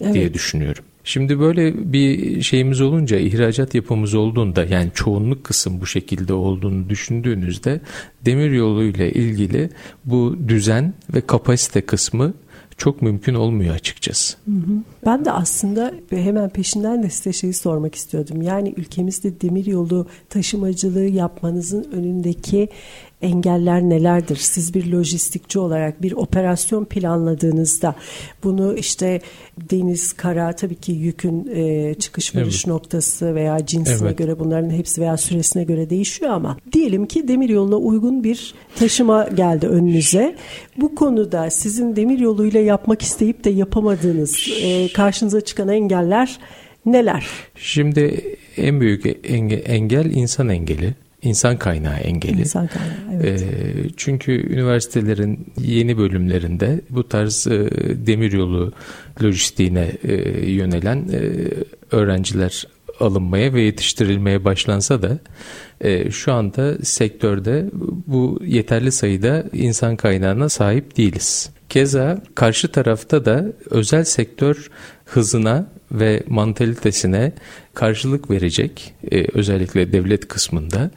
evet. 0.00 0.14
diye 0.14 0.34
düşünüyorum. 0.34 0.84
Şimdi 1.04 1.40
böyle 1.40 1.92
bir 1.92 2.42
şeyimiz 2.42 2.80
olunca 2.80 3.18
ihracat 3.18 3.74
yapımız 3.74 4.14
olduğunda 4.14 4.64
yani 4.64 4.90
çoğunluk 4.94 5.44
kısım 5.44 5.80
bu 5.80 5.86
şekilde 5.86 6.32
olduğunu 6.32 6.88
düşündüğünüzde 6.88 7.80
demir 8.24 8.50
yolu 8.50 8.82
ile 8.84 9.12
ilgili 9.12 9.70
bu 10.04 10.36
düzen 10.48 10.94
ve 11.14 11.20
kapasite 11.20 11.80
kısmı 11.80 12.34
çok 12.76 13.02
mümkün 13.02 13.34
olmuyor 13.34 13.74
açıkçası. 13.74 14.36
Ben 15.06 15.24
de 15.24 15.32
aslında 15.32 15.94
hemen 16.10 16.48
peşinden 16.50 17.02
de 17.02 17.10
size 17.10 17.32
şeyi 17.32 17.54
sormak 17.54 17.94
istiyordum. 17.94 18.42
Yani 18.42 18.74
ülkemizde 18.76 19.40
demir 19.40 19.66
yolu 19.66 20.06
taşımacılığı 20.28 21.04
yapmanızın 21.04 21.86
önündeki 21.92 22.68
engeller 23.22 23.82
nelerdir? 23.82 24.36
Siz 24.36 24.74
bir 24.74 24.92
lojistikçi 24.92 25.58
olarak 25.58 26.02
bir 26.02 26.12
operasyon 26.12 26.84
planladığınızda 26.84 27.94
bunu 28.44 28.76
işte 28.76 29.20
deniz, 29.70 30.12
kara 30.12 30.52
tabii 30.52 30.74
ki 30.74 30.92
yükün 30.92 31.50
e, 31.54 31.94
çıkış 31.94 32.36
varış 32.36 32.56
evet. 32.56 32.66
noktası 32.66 33.34
veya 33.34 33.66
cinsine 33.66 34.06
evet. 34.06 34.18
göre 34.18 34.38
bunların 34.38 34.70
hepsi 34.70 35.00
veya 35.00 35.16
süresine 35.16 35.64
göre 35.64 35.90
değişiyor 35.90 36.30
ama 36.30 36.56
diyelim 36.72 37.06
ki 37.06 37.28
demir 37.28 37.48
yoluna 37.48 37.76
uygun 37.76 38.24
bir 38.24 38.54
taşıma 38.76 39.28
geldi 39.28 39.66
önünüze. 39.66 40.36
Bu 40.76 40.94
konuda 40.94 41.50
sizin 41.50 41.96
demir 41.96 42.18
yoluyla 42.18 42.60
yapmak 42.60 43.02
isteyip 43.02 43.44
de 43.44 43.50
yapamadığınız 43.50 44.48
e, 44.62 44.92
karşınıza 44.92 45.40
çıkan 45.40 45.68
engeller 45.68 46.38
neler? 46.86 47.26
Şimdi 47.56 48.36
en 48.56 48.80
büyük 48.80 49.06
engel 49.66 50.04
insan 50.04 50.48
engeli 50.48 50.94
insan 51.22 51.56
kaynağı 51.56 51.96
engeli. 51.96 52.40
İnsan 52.40 52.66
kaynağı, 52.66 53.22
evet. 53.22 53.42
E, 53.42 53.46
çünkü 53.96 54.32
üniversitelerin 54.32 55.52
yeni 55.60 55.98
bölümlerinde 55.98 56.80
bu 56.90 57.08
tarz 57.08 57.46
e, 57.46 57.70
demiryolu 58.06 58.72
lojistiğine 59.22 59.92
e, 60.02 60.14
yönelen 60.50 61.08
e, 61.12 61.20
öğrenciler 61.90 62.66
alınmaya 63.00 63.54
ve 63.54 63.62
yetiştirilmeye 63.62 64.44
başlansa 64.44 65.02
da 65.02 65.18
e, 65.80 66.10
şu 66.10 66.32
anda 66.32 66.78
sektörde 66.82 67.70
bu 68.06 68.40
yeterli 68.44 68.92
sayıda 68.92 69.44
insan 69.52 69.96
kaynağına 69.96 70.48
sahip 70.48 70.96
değiliz. 70.96 71.50
Keza 71.68 72.22
karşı 72.34 72.72
tarafta 72.72 73.24
da 73.24 73.46
özel 73.70 74.04
sektör 74.04 74.70
hızına 75.04 75.66
ve 75.92 76.22
mantalitesine 76.28 77.32
karşılık 77.74 78.30
verecek 78.30 78.94
e, 79.12 79.24
özellikle 79.34 79.92
devlet 79.92 80.28
kısmında 80.28 80.90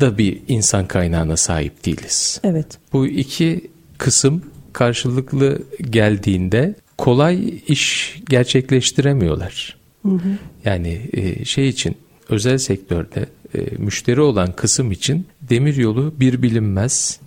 da 0.00 0.18
bir 0.18 0.38
insan 0.48 0.86
kaynağına 0.86 1.36
sahip 1.36 1.84
değiliz. 1.84 2.40
Evet. 2.44 2.66
Bu 2.92 3.06
iki 3.06 3.60
kısım 3.98 4.42
karşılıklı 4.72 5.62
geldiğinde 5.90 6.74
kolay 6.98 7.60
iş 7.68 8.16
gerçekleştiremiyorlar. 8.28 9.78
Hı 10.02 10.08
hı. 10.08 10.38
Yani 10.64 11.00
e, 11.12 11.44
şey 11.44 11.68
için 11.68 11.96
özel 12.28 12.58
sektörde 12.58 13.26
e, 13.54 13.58
müşteri 13.78 14.20
olan 14.20 14.52
kısım 14.52 14.92
için 14.92 15.26
demir 15.42 15.76
yolu 15.76 16.14
bir 16.20 16.42
bilinmez, 16.42 17.20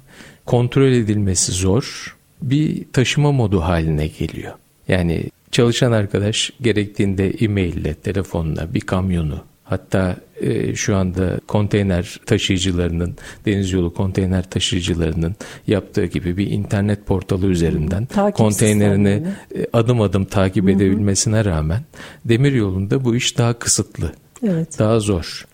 kontrol 0.46 0.92
edilmesi 0.92 1.52
zor 1.52 2.16
bir 2.42 2.86
taşıma 2.94 3.32
modu 3.32 3.62
haline 3.62 4.08
geliyor. 4.08 4.54
Yani 4.88 5.24
Çalışan 5.52 5.92
arkadaş 5.92 6.52
gerektiğinde 6.62 7.30
e-mail 7.30 7.74
ile, 7.74 7.94
telefonla 7.94 8.74
bir 8.74 8.82
kamyonu 8.82 9.44
Hatta 9.72 10.16
e, 10.42 10.76
şu 10.76 10.96
anda 10.96 11.40
konteyner 11.48 12.20
taşıyıcılarının, 12.26 13.16
deniz 13.46 13.72
yolu 13.72 13.94
konteyner 13.94 14.50
taşıyıcılarının 14.50 15.36
yaptığı 15.68 16.06
gibi 16.06 16.38
bir 16.38 16.48
internet 16.48 17.06
portalı 17.06 17.48
üzerinden 17.48 18.06
Takip 18.06 18.38
konteynerini 18.38 19.24
e, 19.56 19.68
adım 19.74 20.02
adım 20.02 20.26
takip 20.26 20.64
Hı-hı. 20.64 20.72
edebilmesine 20.72 21.46
rağmen 21.46 21.82
demir 22.26 22.54
yolunda 22.54 23.06
bu 23.06 23.16
iş 23.16 23.38
daha 23.38 23.54
kısıtlı, 23.54 24.14
evet. 24.44 24.80
daha 24.80 25.00
zor. 25.00 25.46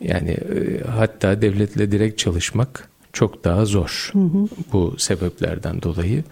Yani 0.00 0.30
e, 0.30 0.80
hatta 0.96 1.42
devletle 1.42 1.92
direkt 1.92 2.18
çalışmak 2.18 2.88
çok 3.14 3.44
daha 3.44 3.64
zor 3.64 4.10
hı 4.12 4.18
hı. 4.18 4.48
bu 4.72 4.94
sebeplerden 4.98 5.82
dolayı. 5.82 6.24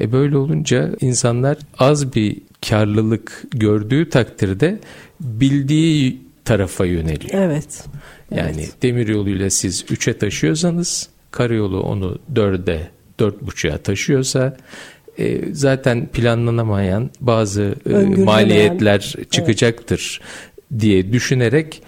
E 0.00 0.12
böyle 0.12 0.36
olunca 0.36 0.90
insanlar 1.00 1.58
az 1.78 2.14
bir 2.14 2.36
karlılık 2.68 3.44
gördüğü 3.50 4.10
takdirde 4.10 4.78
bildiği 5.20 6.22
tarafa 6.44 6.84
yöneliyor. 6.84 7.34
Evet. 7.34 7.84
Yani 8.30 8.60
evet. 8.60 8.82
demir 8.82 9.08
yoluyla 9.08 9.50
siz 9.50 9.82
3'e 9.82 10.18
taşıyorsanız 10.18 11.08
karayolu 11.30 11.80
onu 11.80 12.18
4'e 12.34 12.90
4.5'a 13.18 13.78
taşıyorsa 13.78 14.56
e, 15.18 15.54
zaten 15.54 16.06
planlanamayan 16.06 17.10
bazı 17.20 17.74
e, 17.90 18.22
maliyetler 18.24 19.14
çıkacaktır 19.30 20.20
evet. 20.22 20.80
diye 20.80 21.12
düşünerek 21.12 21.82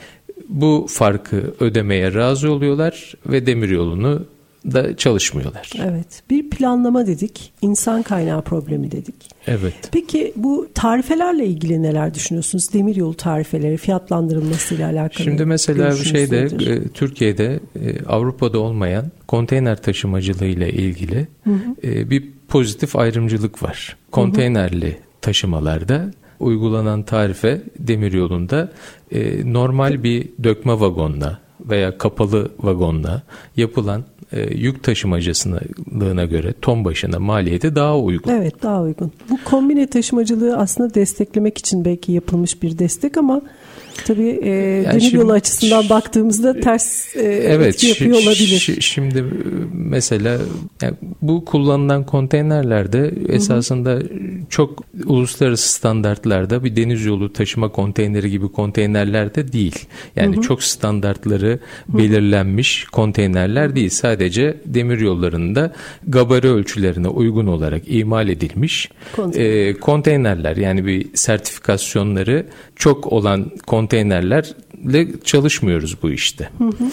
bu 0.49 0.87
farkı 0.91 1.55
ödemeye 1.61 2.15
razı 2.15 2.53
oluyorlar 2.53 3.15
ve 3.27 3.47
demiryolunu 3.47 4.27
da 4.67 4.97
çalışmıyorlar. 4.97 5.73
Evet. 5.83 6.23
Bir 6.31 6.51
planlama 6.51 7.07
dedik. 7.07 7.53
insan 7.63 8.03
kaynağı 8.03 8.43
problemi 8.43 8.91
dedik. 8.91 9.15
Evet. 9.47 9.75
Peki 9.93 10.33
bu 10.37 10.69
tarifelerle 10.75 11.47
ilgili 11.47 11.83
neler 11.83 12.15
düşünüyorsunuz? 12.15 12.73
Demiryolu 12.73 13.15
tarifeleri 13.15 13.77
fiyatlandırılmasıyla 13.77 14.89
alakalı. 14.89 15.25
Şimdi 15.25 15.45
mesela 15.45 15.91
bir 15.91 16.05
şeyde 16.05 16.39
e, 16.41 16.89
Türkiye'de 16.89 17.61
e, 17.85 18.05
Avrupa'da 18.05 18.59
olmayan 18.59 19.05
konteyner 19.29 19.83
taşımacılığı 19.83 20.47
ile 20.47 20.73
ilgili 20.73 21.29
hı 21.45 21.51
hı. 21.51 21.89
E, 21.89 22.11
bir 22.11 22.25
pozitif 22.49 22.97
ayrımcılık 22.97 23.63
var. 23.63 23.97
Konteynerli 24.11 24.87
hı 24.87 24.91
hı. 24.91 25.21
taşımalarda 25.21 26.11
uygulanan 26.41 27.03
tarife 27.03 27.63
demiryolunda 27.79 28.73
normal 29.45 30.03
bir 30.03 30.29
dökme 30.45 30.73
vagonla 30.81 31.39
veya 31.61 31.99
kapalı 31.99 32.51
vagonla 32.59 33.23
yapılan 33.57 34.05
e, 34.33 34.55
yük 34.55 34.83
taşımacılığına 34.83 36.25
göre 36.25 36.55
ton 36.63 36.85
başına 36.85 37.19
maliyeti 37.19 37.75
daha 37.75 37.99
uygun. 37.99 38.31
Evet 38.31 38.63
daha 38.63 38.83
uygun. 38.83 39.13
Bu 39.31 39.39
kombine 39.45 39.87
taşımacılığı 39.87 40.57
aslında 40.57 40.95
desteklemek 40.95 41.59
için 41.59 41.85
belki 41.85 42.13
yapılmış 42.13 42.63
bir 42.63 42.79
destek 42.79 43.17
ama 43.17 43.43
Tabii 44.05 44.41
e, 44.43 44.51
yani 44.51 45.01
demir 45.01 45.13
yolu 45.13 45.33
açısından 45.33 45.89
baktığımızda 45.89 46.61
ters 46.61 47.17
e, 47.17 47.23
evet, 47.23 47.67
etki 47.67 47.87
yapıyor 47.87 48.17
olabilir. 48.17 48.77
Şimdi 48.81 49.19
e, 49.19 49.25
mesela 49.73 50.39
yani 50.83 50.95
bu 51.23 51.45
kullanılan 51.45 52.07
konteynerlerde 52.07 53.15
esasında 53.29 53.91
hı 53.91 53.95
hı. 53.95 54.01
çok 54.51 54.85
uluslararası 55.07 55.73
standartlarda 55.73 56.65
bir 56.65 56.77
deniz 56.77 57.05
yolu 57.05 57.33
taşıma 57.33 57.69
konteyneri 57.69 58.31
gibi 58.31 58.53
konteynerlerde 58.53 59.53
değil. 59.53 59.87
Yani 60.17 60.37
hı 60.37 60.39
hı. 60.39 60.43
çok 60.43 60.63
standartları 60.63 61.59
belirlenmiş 61.89 62.85
konteynerler 62.85 63.77
değil. 63.77 63.91
Sadece 63.91 64.57
demir 64.65 64.99
yollarında 64.99 65.73
gabari 66.09 66.49
ölçülerine 66.49 67.09
uygun 67.09 67.47
olarak 67.47 67.83
imal 67.87 68.29
edilmiş 68.29 68.89
Konteyner. 69.17 69.67
e, 69.69 69.75
konteynerler. 69.75 70.57
Yani 70.57 70.87
bir 70.87 71.07
sertifikasyonları 71.15 72.47
çok 72.77 73.13
olan 73.13 73.51
konteynerlerle 73.91 75.09
çalışmıyoruz 75.25 76.03
bu 76.03 76.11
işte. 76.11 76.49
Hı 76.59 76.65
hı. 76.65 76.91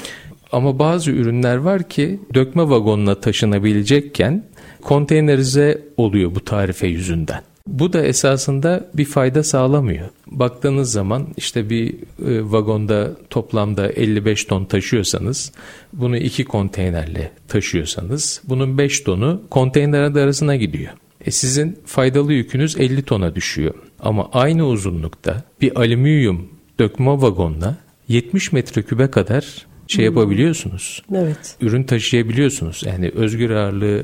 Ama 0.51 0.79
bazı 0.79 1.11
ürünler 1.11 1.55
var 1.55 1.89
ki 1.89 2.19
dökme 2.33 2.69
vagonuna 2.69 3.15
taşınabilecekken 3.15 4.43
konteynerize 4.81 5.81
oluyor 5.97 6.35
bu 6.35 6.39
tarife 6.39 6.87
yüzünden. 6.87 7.41
Bu 7.67 7.93
da 7.93 8.01
esasında 8.01 8.89
bir 8.93 9.05
fayda 9.05 9.43
sağlamıyor. 9.43 10.09
Baktığınız 10.27 10.91
zaman 10.91 11.27
işte 11.37 11.69
bir 11.69 11.93
e, 11.93 11.95
vagonda 12.51 13.11
toplamda 13.29 13.89
55 13.89 14.45
ton 14.45 14.65
taşıyorsanız 14.65 15.51
bunu 15.93 16.17
iki 16.17 16.45
konteynerle 16.45 17.31
taşıyorsanız 17.47 18.41
bunun 18.43 18.77
5 18.77 18.99
tonu 18.99 19.41
konteyner 19.49 20.01
arasına 20.01 20.55
gidiyor. 20.55 20.93
E 21.25 21.31
sizin 21.31 21.79
faydalı 21.85 22.33
yükünüz 22.33 22.77
50 22.79 23.01
tona 23.03 23.35
düşüyor. 23.35 23.73
Ama 23.99 24.29
aynı 24.31 24.67
uzunlukta 24.67 25.43
bir 25.61 25.79
alüminyum 25.79 26.56
dökme 26.79 27.11
vagonla 27.11 27.75
70 28.07 28.51
metrekübe 28.51 29.11
kadar 29.11 29.67
şey 29.87 30.05
yapabiliyorsunuz. 30.05 31.03
Evet. 31.15 31.55
Ürün 31.61 31.83
taşıyabiliyorsunuz. 31.83 32.83
Yani 32.85 33.11
özgür 33.15 33.49
ağırlığı 33.49 34.03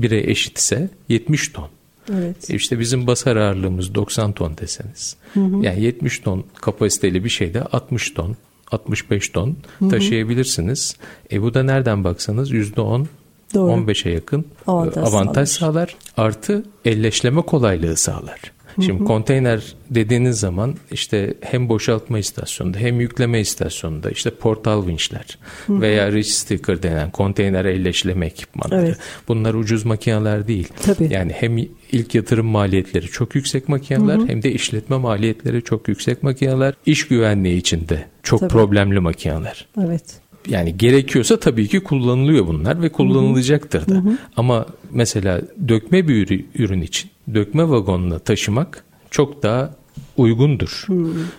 1'e 0.00 0.30
eşitse 0.30 0.90
70 1.08 1.48
ton. 1.48 1.68
Evet. 2.12 2.50
E 2.50 2.54
işte 2.54 2.78
bizim 2.78 3.06
basar 3.06 3.36
ağırlığımız 3.36 3.94
90 3.94 4.32
ton 4.32 4.56
deseniz. 4.58 5.16
Hı 5.34 5.40
hı. 5.40 5.64
Yani 5.64 5.82
70 5.82 6.18
ton 6.18 6.44
kapasiteli 6.60 7.24
bir 7.24 7.28
şeyde 7.28 7.62
60 7.62 8.10
ton, 8.10 8.36
65 8.70 9.28
ton 9.28 9.56
hı 9.78 9.84
hı. 9.84 9.88
taşıyabilirsiniz. 9.88 10.96
E 11.32 11.42
bu 11.42 11.54
da 11.54 11.62
nereden 11.62 12.04
baksanız 12.04 12.52
%10 12.52 13.06
Doğru. 13.54 13.72
15'e 13.72 14.12
yakın 14.12 14.44
avantaj, 14.66 15.08
avantaj 15.08 15.48
sağlar. 15.48 15.70
sağlar. 15.86 15.96
Artı 16.16 16.64
elleşleme 16.84 17.42
kolaylığı 17.42 17.96
sağlar. 17.96 18.40
Şimdi 18.74 18.98
hı 18.98 19.02
hı. 19.02 19.04
konteyner 19.04 19.74
dediğiniz 19.90 20.40
zaman 20.40 20.74
işte 20.90 21.34
hem 21.40 21.68
boşaltma 21.68 22.18
istasyonunda 22.18 22.78
hem 22.78 23.00
yükleme 23.00 23.40
istasyonunda 23.40 24.10
işte 24.10 24.30
portal 24.30 24.86
vinçler 24.86 25.38
hı 25.66 25.72
hı. 25.72 25.80
veya 25.80 26.12
reach 26.12 26.26
sticker 26.26 26.82
denen 26.82 27.10
konteyner 27.10 27.64
elleşleme 27.64 28.26
ekipmanları. 28.26 28.86
Evet. 28.86 28.96
Bunlar 29.28 29.54
ucuz 29.54 29.84
makineler 29.84 30.48
değil. 30.48 30.68
Tabii. 30.82 31.12
Yani 31.12 31.32
hem 31.32 31.56
ilk 31.92 32.14
yatırım 32.14 32.46
maliyetleri 32.46 33.06
çok 33.06 33.34
yüksek 33.34 33.68
makineler 33.68 34.16
hı 34.16 34.22
hı. 34.22 34.28
hem 34.28 34.42
de 34.42 34.52
işletme 34.52 34.96
maliyetleri 34.96 35.62
çok 35.62 35.88
yüksek 35.88 36.22
makineler. 36.22 36.74
İş 36.86 37.08
güvenliği 37.08 37.56
içinde 37.56 38.04
çok 38.22 38.40
Tabii. 38.40 38.52
problemli 38.52 39.00
makineler. 39.00 39.66
Evet 39.80 40.21
yani 40.48 40.76
gerekiyorsa 40.76 41.40
tabii 41.40 41.68
ki 41.68 41.80
kullanılıyor 41.80 42.46
bunlar 42.46 42.82
ve 42.82 42.88
kullanılacaktır 42.88 43.88
da. 43.88 43.94
Hı 43.94 43.98
hı. 43.98 44.18
Ama 44.36 44.66
mesela 44.90 45.40
dökme 45.68 46.08
bir 46.08 46.44
ürün 46.54 46.80
için 46.80 47.10
dökme 47.34 47.68
vagonla 47.68 48.18
taşımak 48.18 48.84
çok 49.10 49.42
daha 49.42 49.74
uygundur. 50.22 50.84
Hı. 50.86 50.94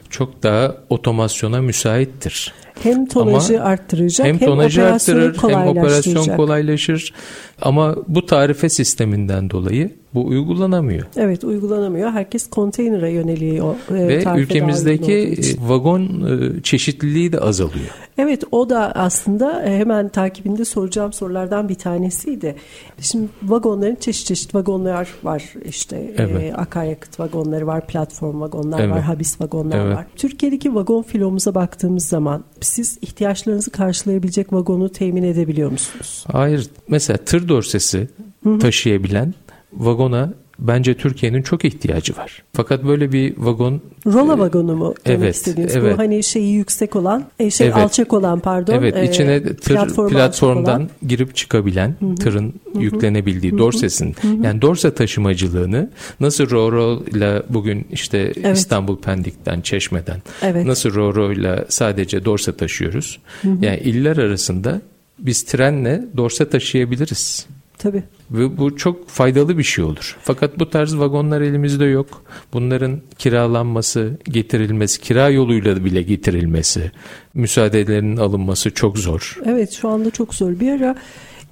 Çok 0.10 0.44
daha 0.44 0.76
otomasyona 0.90 1.62
müsaittir. 1.62 2.54
Hem 2.84 3.06
tonajı 3.06 3.62
Ama 3.62 3.70
arttıracak 3.70 4.28
hem, 4.28 4.42
hem 4.42 4.48
tonajı 4.48 4.84
arttırır 4.84 5.38
hem 5.42 5.68
operasyon 5.68 6.38
kolaylaşır. 6.38 7.14
Ama 7.62 7.96
bu 8.08 8.26
tarife 8.26 8.70
sisteminden 8.70 9.50
dolayı 9.50 9.92
bu 10.14 10.26
uygulanamıyor. 10.26 11.06
Evet 11.18 11.44
uygulanamıyor. 11.44 12.12
Herkes 12.12 12.50
konteynere 12.50 13.12
yöneliyor. 13.12 13.76
E, 13.92 14.08
Ve 14.08 14.24
ülkemizdeki 14.38 15.36
vagon 15.60 16.02
e, 16.02 16.62
çeşitliliği 16.62 17.34
de 17.34 17.40
azalıyor. 17.40 17.90
Evet 18.18 18.44
o 18.52 18.70
da 18.70 18.92
aslında 18.96 19.64
e, 19.64 19.78
hemen 19.78 20.10
takibinde 20.10 20.66
soracağım 20.66 21.14
sorulardan 21.14 21.70
bir 21.70 21.76
tanesiydi. 21.76 22.56
Şimdi 23.02 23.28
vagonların 23.44 23.96
çeşit 23.96 24.28
çeşit 24.28 24.56
vagonlar 24.56 25.10
var. 25.24 25.54
İşte 25.66 26.14
evet. 26.18 26.44
e, 26.44 26.54
akaryakıt 26.54 27.20
vagonları 27.20 27.68
var, 27.68 27.88
platform 27.88 28.42
vagonlar 28.74 28.86
evet. 28.86 28.96
var, 28.96 29.02
habis 29.16 29.42
vagonlar 29.42 29.86
evet. 29.86 29.98
var. 29.98 30.06
Türkiye'deki 30.16 30.76
vagon 30.76 31.04
filomuza 31.04 31.56
baktığımız 31.56 32.06
zaman 32.06 32.44
siz 32.62 32.98
ihtiyaçlarınızı 33.02 33.72
karşılayabilecek 33.72 34.54
vagonu 34.54 34.90
temin 34.90 35.24
edebiliyor 35.24 35.72
musunuz? 35.72 36.26
Hayır. 36.32 36.70
Mesela 36.88 37.18
tır 37.18 37.48
dorsesi 37.48 38.10
Hı-hı. 38.44 38.60
taşıyabilen 38.60 39.34
vagona 39.74 40.34
bence 40.60 40.94
Türkiye'nin 40.94 41.42
çok 41.42 41.66
ihtiyacı 41.66 42.18
var. 42.18 42.44
Fakat 42.54 42.84
böyle 42.84 43.12
bir 43.12 43.34
vagon 43.38 43.82
Rola 44.06 44.34
e, 44.34 44.40
vagonu 44.40 44.76
mu 44.76 44.94
demek 45.06 45.24
evet, 45.24 45.36
istediğiniz? 45.36 45.76
Evet. 45.76 45.94
Bu 45.94 46.00
hani 46.00 46.24
şeyi 46.24 46.54
yüksek 46.54 46.96
olan, 46.96 47.26
e, 47.40 47.52
şey 47.52 47.68
evet. 47.68 47.78
alçak 47.78 48.14
olan 48.14 48.40
pardon. 48.40 48.74
Evet, 48.74 48.98
e, 48.98 49.10
içine 49.10 49.44
tır 49.44 49.76
platform 49.76 50.10
platformdan 50.10 50.90
girip 51.08 51.36
çıkabilen 51.36 51.96
Hı-hı. 52.00 52.16
tırın 52.16 52.54
Hı-hı. 52.74 52.84
yüklenebildiği 52.84 53.52
Hı-hı. 53.52 53.60
dorsesin. 53.60 54.16
Yani 54.44 54.62
dorse 54.62 54.94
taşımacılığını 54.94 55.90
nasıl 56.20 56.50
Roro 56.50 57.04
ile 57.12 57.44
bugün 57.50 57.88
işte 57.92 58.34
evet. 58.44 58.58
İstanbul 58.58 58.98
Pendik'ten, 58.98 59.62
Çeşme'den 59.62 60.22
evet. 60.42 60.66
nasıl 60.66 60.94
Roro 60.94 61.32
ile 61.32 61.66
sadece 61.70 62.26
dorse 62.26 62.58
taşıyoruz. 62.58 63.20
Hı-hı. 63.42 63.58
Yani 63.62 63.78
iller 63.78 64.18
arasında 64.18 64.82
biz 65.20 65.44
trenle 65.44 66.06
dorse 66.18 66.50
taşıyabiliriz. 66.50 67.48
Tabii. 67.84 68.04
Ve 68.32 68.58
bu 68.58 68.76
çok 68.78 69.10
faydalı 69.10 69.58
bir 69.58 69.64
şey 69.64 69.86
olur. 69.86 70.18
Fakat 70.22 70.60
bu 70.60 70.70
tarz 70.70 70.98
vagonlar 70.98 71.42
elimizde 71.42 71.86
yok. 71.86 72.24
Bunların 72.54 73.02
kiralanması, 73.18 74.18
getirilmesi, 74.24 75.02
kira 75.02 75.30
yoluyla 75.30 75.86
bile 75.86 76.02
getirilmesi, 76.02 76.92
müsaadelerinin 77.34 78.18
alınması 78.18 78.74
çok 78.74 78.98
zor. 78.98 79.38
Evet 79.46 79.72
şu 79.72 79.90
anda 79.90 80.12
çok 80.12 80.36
zor. 80.36 80.60
Bir 80.60 80.72
ara 80.72 80.96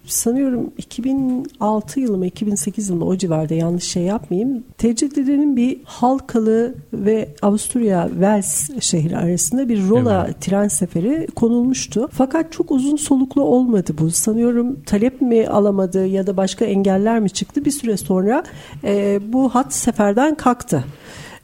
sanıyorum 0.05 0.71
2006 0.77 1.99
yılı 1.99 2.17
mı 2.17 2.27
2008 2.27 2.89
yılı 2.89 2.99
mı 2.99 3.05
o 3.05 3.17
civarda 3.17 3.53
yanlış 3.53 3.83
şey 3.83 4.03
yapmayayım. 4.03 4.63
TCD'nin 4.77 5.55
bir 5.55 5.77
Halkalı 5.83 6.75
ve 6.93 7.29
Avusturya 7.41 8.07
Wels 8.09 8.69
şehri 8.79 9.17
arasında 9.17 9.69
bir 9.69 9.89
rola 9.89 10.23
evet. 10.25 10.41
tren 10.41 10.67
seferi 10.67 11.27
konulmuştu. 11.35 12.09
Fakat 12.11 12.51
çok 12.51 12.71
uzun 12.71 12.95
soluklu 12.95 13.41
olmadı 13.41 13.93
bu. 13.99 14.11
Sanıyorum 14.11 14.79
talep 14.85 15.21
mi 15.21 15.47
alamadı 15.47 16.07
ya 16.07 16.27
da 16.27 16.37
başka 16.37 16.65
engeller 16.65 17.19
mi 17.19 17.29
çıktı? 17.29 17.65
Bir 17.65 17.71
süre 17.71 17.97
sonra 17.97 18.43
e, 18.83 19.19
bu 19.33 19.49
hat 19.49 19.73
seferden 19.73 20.35
kalktı. 20.35 20.83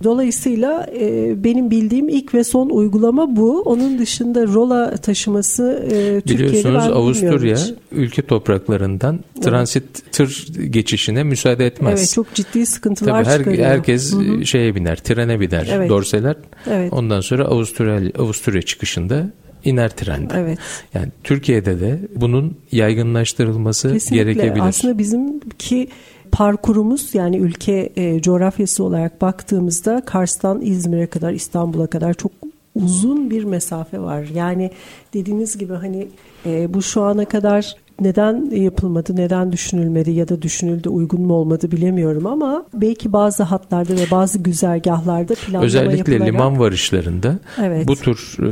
Dolayısıyla 0.04 0.88
e, 1.00 1.34
benim 1.44 1.72
bildiğim 1.72 2.10
ilk 2.10 2.34
ve 2.34 2.44
son 2.44 2.70
uygulama 2.70 3.36
bu. 3.36 3.62
Onun 3.62 4.00
dışında 4.00 4.48
rola 4.48 4.96
taşıması 4.96 5.88
e, 5.92 6.22
Türkiye'de 6.22 6.44
Biliyorsunuz 6.44 6.84
Avusturya 6.84 7.58
ülke 7.92 8.22
topraklarından 8.22 9.20
transit 9.42 10.12
tır 10.12 10.48
geçişine 10.70 11.24
müsaade 11.24 11.66
etmez. 11.66 12.00
Evet 12.00 12.12
çok 12.14 12.34
ciddi 12.34 12.66
sıkıntılar 12.66 13.24
Tabii 13.24 13.34
her, 13.34 13.38
çıkarıyor. 13.40 13.66
Herkes 13.66 14.14
Hı-hı. 14.14 14.46
şeye 14.46 14.76
biner, 14.76 14.96
trene 14.96 15.40
biner, 15.40 15.70
evet. 15.74 15.90
dorseler. 15.90 16.36
Evet. 16.70 16.94
Ondan 16.94 17.22
sonra 17.22 17.46
Avusturya, 17.46 18.12
Avusturya 18.20 18.62
çıkışında 18.62 19.32
iner 19.66 19.90
trende. 19.90 20.34
Evet. 20.38 20.60
Yani 20.94 21.08
Türkiye'de 21.24 21.80
de 21.80 22.00
bunun 22.16 22.58
yaygınlaştırılması 22.72 23.94
Kesinlikle. 23.94 24.34
gerekebilir. 24.34 24.64
Aslında 24.66 24.98
bizimki 24.98 25.88
parkurumuz 26.32 27.16
yani 27.16 27.38
ülke 27.38 27.90
e, 27.96 28.22
coğrafyası 28.22 28.84
olarak 28.84 29.22
baktığımızda 29.22 30.02
Kars'tan 30.06 30.62
İzmir'e 30.62 31.08
kadar 31.08 31.32
İstanbul'a 31.32 31.88
kadar 31.88 32.14
çok 32.14 32.32
uzun 32.76 33.30
bir 33.30 33.44
mesafe 33.44 34.00
var. 34.00 34.26
Yani 34.34 34.72
dediğiniz 35.14 35.58
gibi 35.58 35.74
hani 35.74 36.08
e, 36.46 36.74
bu 36.74 36.82
şu 36.82 37.02
ana 37.02 37.26
kadar 37.26 37.76
neden 38.02 38.50
yapılmadı, 38.56 39.16
neden 39.16 39.52
düşünülmedi 39.52 40.12
ya 40.12 40.28
da 40.28 40.42
düşünüldü 40.42 40.90
uygun 40.90 41.22
mu 41.22 41.34
olmadı 41.34 41.72
bilemiyorum 41.72 42.28
ama 42.28 42.66
belki 42.74 43.14
bazı 43.14 43.44
hatlarda 43.44 43.94
ve 43.94 44.12
bazı 44.12 44.40
güzergahlarda 44.40 45.36
planlama 45.36 45.66
Özellikle 45.66 45.98
yapılarak... 45.98 46.28
liman 46.28 46.60
varışlarında 46.60 47.40
evet. 47.62 47.88
bu 47.88 47.96
tür 47.96 48.38
e, 48.40 48.48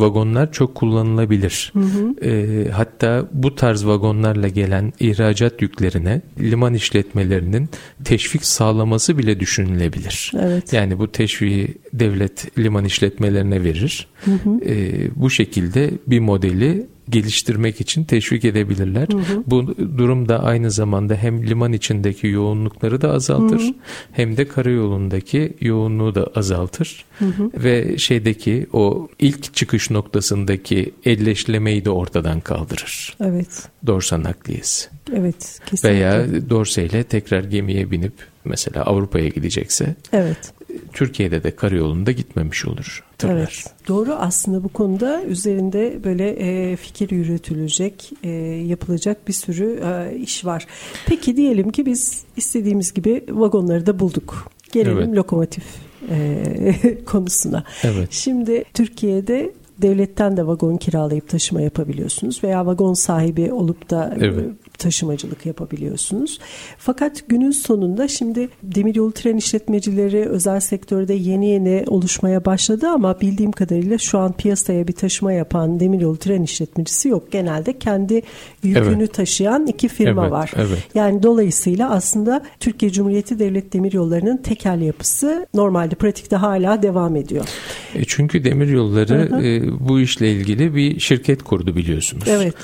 vagonlar 0.00 0.52
çok 0.52 0.74
kullanılabilir. 0.74 1.72
Hı 1.72 1.80
hı. 1.80 2.26
E, 2.26 2.68
hatta 2.70 3.26
bu 3.32 3.54
tarz 3.54 3.86
vagonlarla 3.86 4.48
gelen 4.48 4.92
ihracat 5.00 5.62
yüklerine 5.62 6.20
liman 6.40 6.74
işletmelerinin 6.74 7.68
teşvik 8.04 8.44
sağlaması 8.44 9.18
bile 9.18 9.40
düşünülebilir. 9.40 10.32
Evet. 10.38 10.72
Yani 10.72 10.98
bu 10.98 11.12
teşviği 11.12 11.74
devlet 11.92 12.58
liman 12.58 12.84
işletmelerine 12.84 13.64
verir. 13.64 14.08
Hı 14.24 14.30
hı. 14.30 14.60
E, 14.66 15.08
bu 15.16 15.30
şekilde 15.30 15.90
bir 16.06 16.20
modeli 16.20 16.86
geliştirmek 17.08 17.80
için 17.80 18.04
teşvik 18.04 18.44
edebilirler. 18.44 19.08
Hı 19.12 19.16
hı. 19.16 19.42
Bu 19.46 19.74
durum 19.98 20.28
da 20.28 20.42
aynı 20.42 20.70
zamanda 20.70 21.14
hem 21.14 21.46
liman 21.46 21.72
içindeki 21.72 22.26
yoğunlukları 22.26 23.00
da 23.00 23.12
azaltır 23.12 23.60
hı 23.60 23.68
hı. 23.68 23.74
hem 24.12 24.36
de 24.36 24.48
karayolundaki 24.48 25.56
yoğunluğu 25.60 26.14
da 26.14 26.30
azaltır. 26.34 27.04
Hı 27.18 27.24
hı. 27.24 27.50
Ve 27.54 27.98
şeydeki 27.98 28.66
o 28.72 29.08
ilk 29.18 29.54
çıkış 29.54 29.90
noktasındaki 29.90 30.92
elleşlemeyi 31.04 31.84
de 31.84 31.90
ortadan 31.90 32.40
kaldırır. 32.40 33.16
Evet. 33.20 33.68
Dorsa 33.86 34.22
nakliyesi. 34.22 34.88
Evet, 35.14 35.60
kesinlikle. 35.66 35.98
Veya 35.98 36.26
dorseyle 36.50 37.04
tekrar 37.04 37.44
gemiye 37.44 37.90
binip 37.90 38.12
mesela 38.44 38.82
Avrupa'ya 38.82 39.28
gidecekse 39.28 39.94
evet. 40.12 40.52
Türkiye'de 40.92 41.42
de 41.42 41.56
karayolunda 41.56 42.12
gitmemiş 42.12 42.66
olur. 42.66 43.04
Tırlar. 43.18 43.36
Evet, 43.36 43.74
doğru 43.88 44.14
aslında 44.14 44.64
bu 44.64 44.68
konuda 44.68 45.22
üzerinde 45.22 46.04
böyle 46.04 46.30
e, 46.30 46.76
fikir 46.76 47.10
yürütülecek, 47.10 48.12
e, 48.22 48.28
yapılacak 48.66 49.28
bir 49.28 49.32
sürü 49.32 49.80
e, 49.84 50.16
iş 50.16 50.44
var. 50.44 50.66
Peki 51.06 51.36
diyelim 51.36 51.70
ki 51.70 51.86
biz 51.86 52.24
istediğimiz 52.36 52.94
gibi 52.94 53.24
vagonları 53.28 53.86
da 53.86 53.98
bulduk. 53.98 54.50
Gelelim 54.72 54.98
evet. 54.98 55.16
lokomotif 55.16 55.64
e, 56.10 57.04
konusuna. 57.04 57.64
Evet. 57.84 58.08
Şimdi 58.12 58.64
Türkiye'de 58.74 59.52
devletten 59.82 60.36
de 60.36 60.46
vagon 60.46 60.76
kiralayıp 60.76 61.28
taşıma 61.28 61.60
yapabiliyorsunuz 61.60 62.44
veya 62.44 62.66
vagon 62.66 62.94
sahibi 62.94 63.52
olup 63.52 63.90
da 63.90 64.14
evet 64.20 64.50
taşımacılık 64.78 65.46
yapabiliyorsunuz. 65.46 66.38
Fakat 66.78 67.28
günün 67.28 67.50
sonunda 67.50 68.08
şimdi 68.08 68.48
demiryolu 68.62 69.12
tren 69.12 69.36
işletmecileri 69.36 70.28
özel 70.28 70.60
sektörde 70.60 71.14
yeni 71.14 71.46
yeni 71.46 71.84
oluşmaya 71.86 72.44
başladı 72.44 72.88
ama 72.88 73.20
bildiğim 73.20 73.52
kadarıyla 73.52 73.98
şu 73.98 74.18
an 74.18 74.32
piyasaya 74.32 74.88
bir 74.88 74.92
taşıma 74.92 75.32
yapan 75.32 75.80
demiryolu 75.80 76.16
tren 76.16 76.42
işletmecisi 76.42 77.08
yok. 77.08 77.32
Genelde 77.32 77.78
kendi 77.78 78.22
yükünü 78.62 78.96
evet. 78.98 79.14
taşıyan 79.14 79.66
iki 79.66 79.88
firma 79.88 80.22
evet, 80.22 80.32
var. 80.32 80.52
Evet. 80.56 80.78
Yani 80.94 81.22
dolayısıyla 81.22 81.90
aslında 81.90 82.42
Türkiye 82.60 82.92
Cumhuriyeti 82.92 83.38
Devlet 83.38 83.72
Demiryolları'nın 83.72 84.36
tekel 84.36 84.80
yapısı 84.80 85.46
normalde 85.54 85.94
pratikte 85.94 86.36
hala 86.36 86.82
devam 86.82 87.16
ediyor. 87.16 87.46
E 87.94 88.04
çünkü 88.04 88.44
demiryolları 88.44 89.30
e, 89.44 89.62
bu 89.88 90.00
işle 90.00 90.32
ilgili 90.32 90.74
bir 90.74 91.00
şirket 91.00 91.42
kurdu 91.42 91.76
biliyorsunuz. 91.76 92.24
Evet. 92.28 92.54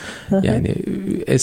yani 0.42 0.74
e, 1.26 1.38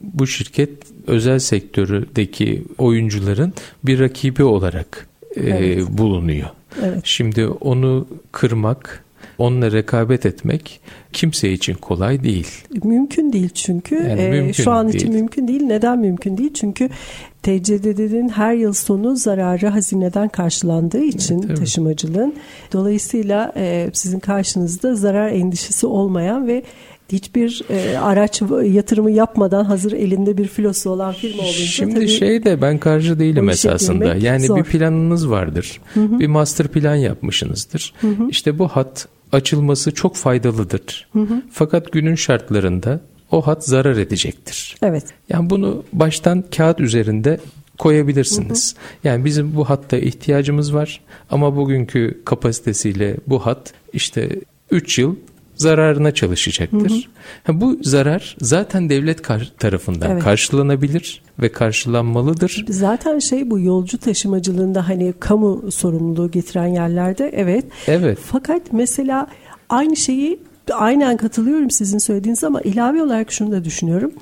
bu 0.00 0.26
şirket 0.26 0.70
özel 1.06 1.38
sektördeki 1.38 2.64
oyuncuların 2.78 3.52
bir 3.84 4.00
rakibi 4.00 4.44
olarak 4.44 5.08
e, 5.36 5.40
evet. 5.40 5.88
bulunuyor. 5.88 6.48
Evet. 6.82 7.00
Şimdi 7.04 7.46
onu 7.46 8.06
kırmak 8.32 9.04
onunla 9.38 9.72
rekabet 9.72 10.26
etmek 10.26 10.80
kimse 11.12 11.52
için 11.52 11.74
kolay 11.74 12.24
değil. 12.24 12.48
Mümkün 12.84 13.32
değil 13.32 13.48
çünkü. 13.54 13.94
Yani 13.94 14.20
ee, 14.20 14.30
mümkün 14.30 14.52
şu 14.52 14.70
an 14.70 14.88
değil. 14.88 14.96
için 14.96 15.14
mümkün 15.14 15.48
değil. 15.48 15.62
Neden 15.62 15.98
mümkün 15.98 16.36
değil? 16.36 16.54
Çünkü 16.54 16.88
TCDD'nin 17.42 18.28
her 18.28 18.54
yıl 18.54 18.72
sonu 18.72 19.16
zararı 19.16 19.68
hazineden 19.68 20.28
karşılandığı 20.28 21.02
için 21.02 21.42
evet, 21.46 21.56
taşımacılığın. 21.56 22.34
Dolayısıyla 22.72 23.52
e, 23.56 23.90
sizin 23.92 24.20
karşınızda 24.20 24.94
zarar 24.94 25.28
endişesi 25.32 25.86
olmayan 25.86 26.46
ve 26.46 26.62
hiçbir 27.12 27.62
e, 27.70 27.98
araç 27.98 28.42
yatırımı 28.64 29.10
yapmadan 29.10 29.64
hazır 29.64 29.92
elinde 29.92 30.38
bir 30.38 30.48
filosu 30.48 30.90
olan 30.90 31.12
firma 31.12 31.42
olunca 31.42 31.58
Şimdi 31.58 31.94
tabii, 31.94 32.08
şey 32.08 32.44
de 32.44 32.62
ben 32.62 32.78
karşı 32.78 33.18
değilim 33.18 33.48
esasında. 33.48 34.14
Yani 34.14 34.46
zor. 34.46 34.56
bir 34.56 34.64
planınız 34.64 35.30
vardır. 35.30 35.80
Hı 35.94 36.00
hı. 36.00 36.18
Bir 36.20 36.26
master 36.26 36.68
plan 36.68 36.94
yapmışsınızdır. 36.94 37.94
Hı 38.00 38.06
hı. 38.06 38.28
İşte 38.28 38.58
bu 38.58 38.68
hat 38.68 39.08
açılması 39.32 39.94
çok 39.94 40.16
faydalıdır. 40.16 41.08
Hı 41.12 41.18
hı. 41.18 41.42
Fakat 41.50 41.92
günün 41.92 42.14
şartlarında 42.14 43.00
o 43.30 43.46
hat 43.46 43.64
zarar 43.64 43.96
edecektir. 43.96 44.76
Evet. 44.82 45.04
Yani 45.28 45.50
bunu 45.50 45.84
baştan 45.92 46.44
kağıt 46.56 46.80
üzerinde 46.80 47.40
koyabilirsiniz. 47.78 48.74
Hı 48.74 48.78
hı. 48.78 49.08
Yani 49.08 49.24
bizim 49.24 49.56
bu 49.56 49.70
hatta 49.70 49.96
ihtiyacımız 49.96 50.74
var 50.74 51.00
ama 51.30 51.56
bugünkü 51.56 52.20
kapasitesiyle 52.24 53.16
bu 53.26 53.46
hat 53.46 53.72
işte 53.92 54.28
3 54.70 54.98
yıl 54.98 55.16
zararına 55.60 56.14
çalışacaktır. 56.14 57.08
Hı 57.44 57.52
hı. 57.52 57.60
bu 57.60 57.78
zarar 57.82 58.36
zaten 58.40 58.90
devlet 58.90 59.22
tarafından 59.58 60.10
evet. 60.10 60.22
karşılanabilir 60.22 61.22
ve 61.38 61.52
karşılanmalıdır. 61.52 62.64
Zaten 62.68 63.18
şey 63.18 63.50
bu 63.50 63.60
yolcu 63.60 63.98
taşımacılığında 63.98 64.88
hani 64.88 65.14
kamu 65.20 65.70
sorumluluğu 65.72 66.30
getiren 66.30 66.66
yerlerde 66.66 67.30
evet. 67.34 67.64
Evet. 67.86 68.18
Fakat 68.26 68.62
mesela 68.72 69.26
aynı 69.68 69.96
şeyi 69.96 70.38
aynen 70.72 71.16
katılıyorum 71.16 71.70
sizin 71.70 71.98
söylediğiniz 71.98 72.44
ama 72.44 72.60
ilave 72.60 73.02
olarak 73.02 73.32
şunu 73.32 73.52
da 73.52 73.64
düşünüyorum. 73.64 74.12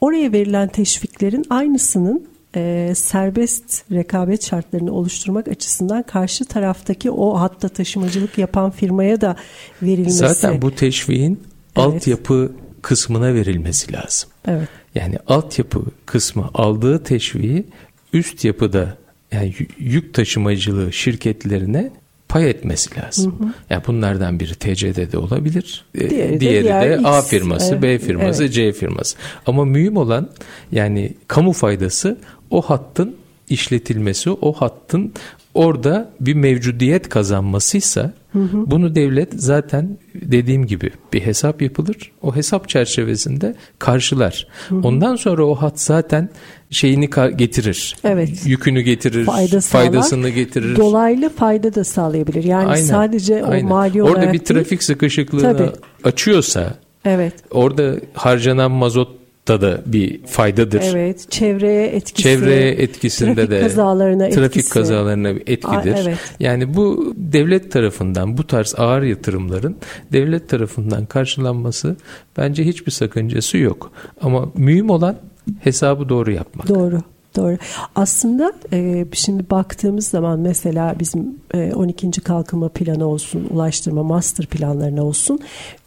Oraya 0.00 0.32
verilen 0.32 0.68
teşviklerin 0.68 1.44
aynısının 1.50 2.26
e, 2.56 2.92
serbest 2.94 3.92
rekabet 3.92 4.46
şartlarını 4.46 4.92
oluşturmak 4.92 5.48
açısından 5.48 6.02
karşı 6.02 6.44
taraftaki 6.44 7.10
o 7.10 7.40
hatta 7.40 7.68
taşımacılık 7.68 8.38
yapan 8.38 8.70
firmaya 8.70 9.20
da 9.20 9.36
verilmesi. 9.82 10.16
Zaten 10.16 10.62
bu 10.62 10.74
teşviğin 10.74 11.32
evet. 11.32 11.86
altyapı 11.86 12.52
kısmına 12.82 13.34
verilmesi 13.34 13.92
lazım. 13.92 14.30
Evet. 14.48 14.68
Yani 14.94 15.18
altyapı 15.26 15.84
kısmı 16.06 16.50
aldığı 16.54 17.04
teşviği 17.04 17.66
üst 18.12 18.44
yapıda 18.44 18.96
yani 19.32 19.54
yük 19.78 20.14
taşımacılığı 20.14 20.92
şirketlerine 20.92 21.90
pay 22.30 22.50
etmesi 22.50 22.90
lazım. 23.00 23.34
Hı 23.38 23.44
hı. 23.44 23.48
Yani 23.70 23.82
bunlardan 23.86 24.40
biri 24.40 24.54
TCD'de 24.54 25.18
olabilir. 25.18 25.84
E, 25.94 26.10
diğeri, 26.10 26.40
Diğeri 26.40 26.64
de, 26.64 26.90
de 26.90 26.96
X. 26.96 27.04
A 27.04 27.22
firması, 27.22 27.72
evet. 27.72 27.82
B 27.82 27.98
firması, 27.98 28.44
evet. 28.44 28.54
C 28.54 28.72
firması. 28.72 29.16
Ama 29.46 29.64
mühim 29.64 29.96
olan 29.96 30.28
yani 30.72 31.14
kamu 31.28 31.52
faydası 31.52 32.18
o 32.50 32.62
hattın 32.62 33.16
işletilmesi, 33.48 34.30
o 34.30 34.52
hattın 34.52 35.12
orada 35.54 36.10
bir 36.20 36.34
mevcudiyet 36.34 37.08
kazanmasıysa 37.08 38.12
hı 38.32 38.38
hı. 38.38 38.70
bunu 38.70 38.94
devlet 38.94 39.32
zaten 39.36 39.98
dediğim 40.14 40.66
gibi 40.66 40.90
bir 41.12 41.20
hesap 41.20 41.62
yapılır. 41.62 42.12
O 42.22 42.36
hesap 42.36 42.68
çerçevesinde 42.68 43.54
karşılar. 43.78 44.46
Hı 44.68 44.74
hı. 44.74 44.80
Ondan 44.80 45.16
sonra 45.16 45.44
o 45.44 45.54
hat 45.54 45.80
zaten 45.80 46.28
şeyini 46.70 47.10
getirir. 47.36 47.96
Evet. 48.04 48.46
Yükünü 48.46 48.80
getirir, 48.80 49.24
Fayda 49.24 49.60
faydasını 49.60 50.28
getirir. 50.28 50.76
Dolaylı 50.76 51.28
fayda 51.28 51.74
da 51.74 51.84
sağlayabilir. 51.84 52.44
Yani 52.44 52.66
aynen, 52.66 52.84
sadece 52.84 53.44
aynen. 53.44 53.66
o 53.66 53.68
mali 53.68 54.02
Orada 54.02 54.12
olarak 54.12 54.24
Orada 54.24 54.32
bir 54.32 54.38
trafik 54.38 54.70
değil, 54.70 54.80
sıkışıklığını 54.80 55.56
tabii. 55.56 55.70
açıyorsa 56.04 56.74
Evet. 57.04 57.34
Orada 57.50 57.94
harcanan 58.14 58.70
mazot 58.70 59.19
da 59.48 59.60
da 59.60 59.80
bir 59.86 60.24
faydadır. 60.26 60.82
Evet, 60.82 61.30
çevreye 61.30 61.86
etkisi. 61.86 62.22
Çevreye 62.22 62.70
etkisinde 62.70 63.34
trafik 63.34 63.50
de 63.50 63.60
kazalarına 63.60 64.28
trafik 64.28 64.56
etkisi. 64.56 64.70
kazalarına 64.70 65.34
bir 65.34 65.40
etkidir. 65.40 65.94
Aa, 65.94 65.98
evet. 65.98 66.18
Yani 66.40 66.76
bu 66.76 67.14
devlet 67.16 67.72
tarafından 67.72 68.38
bu 68.38 68.46
tarz 68.46 68.74
ağır 68.78 69.02
yatırımların 69.02 69.76
devlet 70.12 70.48
tarafından 70.48 71.06
karşılanması 71.06 71.96
bence 72.36 72.64
hiçbir 72.64 72.92
sakıncası 72.92 73.58
yok. 73.58 73.92
Ama 74.22 74.48
mühim 74.54 74.90
olan 74.90 75.16
hesabı 75.60 76.08
doğru 76.08 76.30
yapmak. 76.32 76.68
Doğru. 76.68 77.02
Doğru. 77.36 77.56
Aslında 77.94 78.52
e, 78.72 79.06
şimdi 79.12 79.50
baktığımız 79.50 80.08
zaman 80.08 80.38
mesela 80.38 80.94
bizim 81.00 81.34
e, 81.54 81.72
12. 81.74 82.10
kalkınma 82.10 82.68
planı 82.68 83.06
olsun, 83.06 83.46
ulaştırma 83.50 84.02
master 84.02 84.46
planlarına 84.46 85.04
olsun 85.04 85.40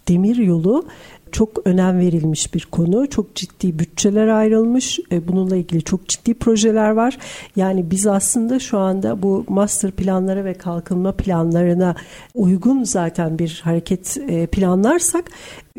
demir 0.07 0.35
yolu 0.37 0.85
çok 1.33 1.67
önem 1.67 1.99
verilmiş 1.99 2.53
bir 2.53 2.67
konu. 2.71 3.09
Çok 3.09 3.35
ciddi 3.35 3.79
bütçeler 3.79 4.27
ayrılmış. 4.27 4.99
E, 5.11 5.27
bununla 5.27 5.55
ilgili 5.55 5.83
çok 5.83 6.07
ciddi 6.07 6.33
projeler 6.33 6.89
var. 6.89 7.17
Yani 7.55 7.91
biz 7.91 8.07
aslında 8.07 8.59
şu 8.59 8.79
anda 8.79 9.21
bu 9.21 9.45
master 9.47 9.91
planlara 9.91 10.45
ve 10.45 10.53
kalkınma 10.53 11.11
planlarına 11.11 11.95
uygun 12.35 12.83
zaten 12.83 13.39
bir 13.39 13.61
hareket 13.63 14.17
e, 14.27 14.47
planlarsak 14.47 15.25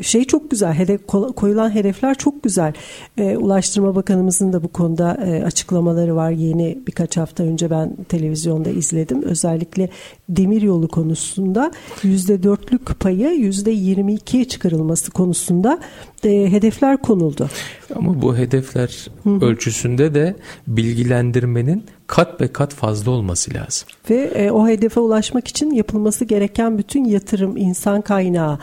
şey 0.01 0.25
çok 0.25 0.51
güzel. 0.51 0.73
Hedef 0.73 1.07
koyulan 1.35 1.75
hedefler 1.75 2.15
çok 2.15 2.43
güzel. 2.43 2.73
E, 3.17 3.37
Ulaştırma 3.37 3.95
Bakanımızın 3.95 4.53
da 4.53 4.63
bu 4.63 4.67
konuda 4.67 5.07
açıklamaları 5.45 6.15
var. 6.15 6.31
Yeni 6.31 6.79
birkaç 6.87 7.17
hafta 7.17 7.43
önce 7.43 7.69
ben 7.69 7.95
televizyonda 8.09 8.69
izledim. 8.69 9.23
Özellikle 9.23 9.89
demir 10.29 10.61
yolu 10.61 10.87
konusunda 10.87 11.71
%4'lük 12.03 12.93
payı 12.99 13.27
%22'ye 13.27 14.45
çıkarılması 14.45 15.11
konusunda 15.11 15.79
e, 16.23 16.51
hedefler 16.51 17.01
konuldu. 17.01 17.49
Ama 17.95 18.21
bu 18.21 18.37
hedefler 18.37 19.07
Hı-hı. 19.23 19.45
ölçüsünde 19.45 20.13
de 20.13 20.35
bilgilendirmenin 20.67 21.83
kat 22.07 22.39
be 22.39 22.47
kat 22.47 22.73
fazla 22.73 23.11
olması 23.11 23.53
lazım. 23.53 23.87
Ve 24.09 24.15
e, 24.15 24.51
o 24.51 24.67
hedefe 24.67 24.99
ulaşmak 24.99 25.47
için 25.47 25.71
yapılması 25.71 26.25
gereken 26.25 26.77
bütün 26.77 27.05
yatırım, 27.05 27.57
insan 27.57 28.01
kaynağı, 28.01 28.59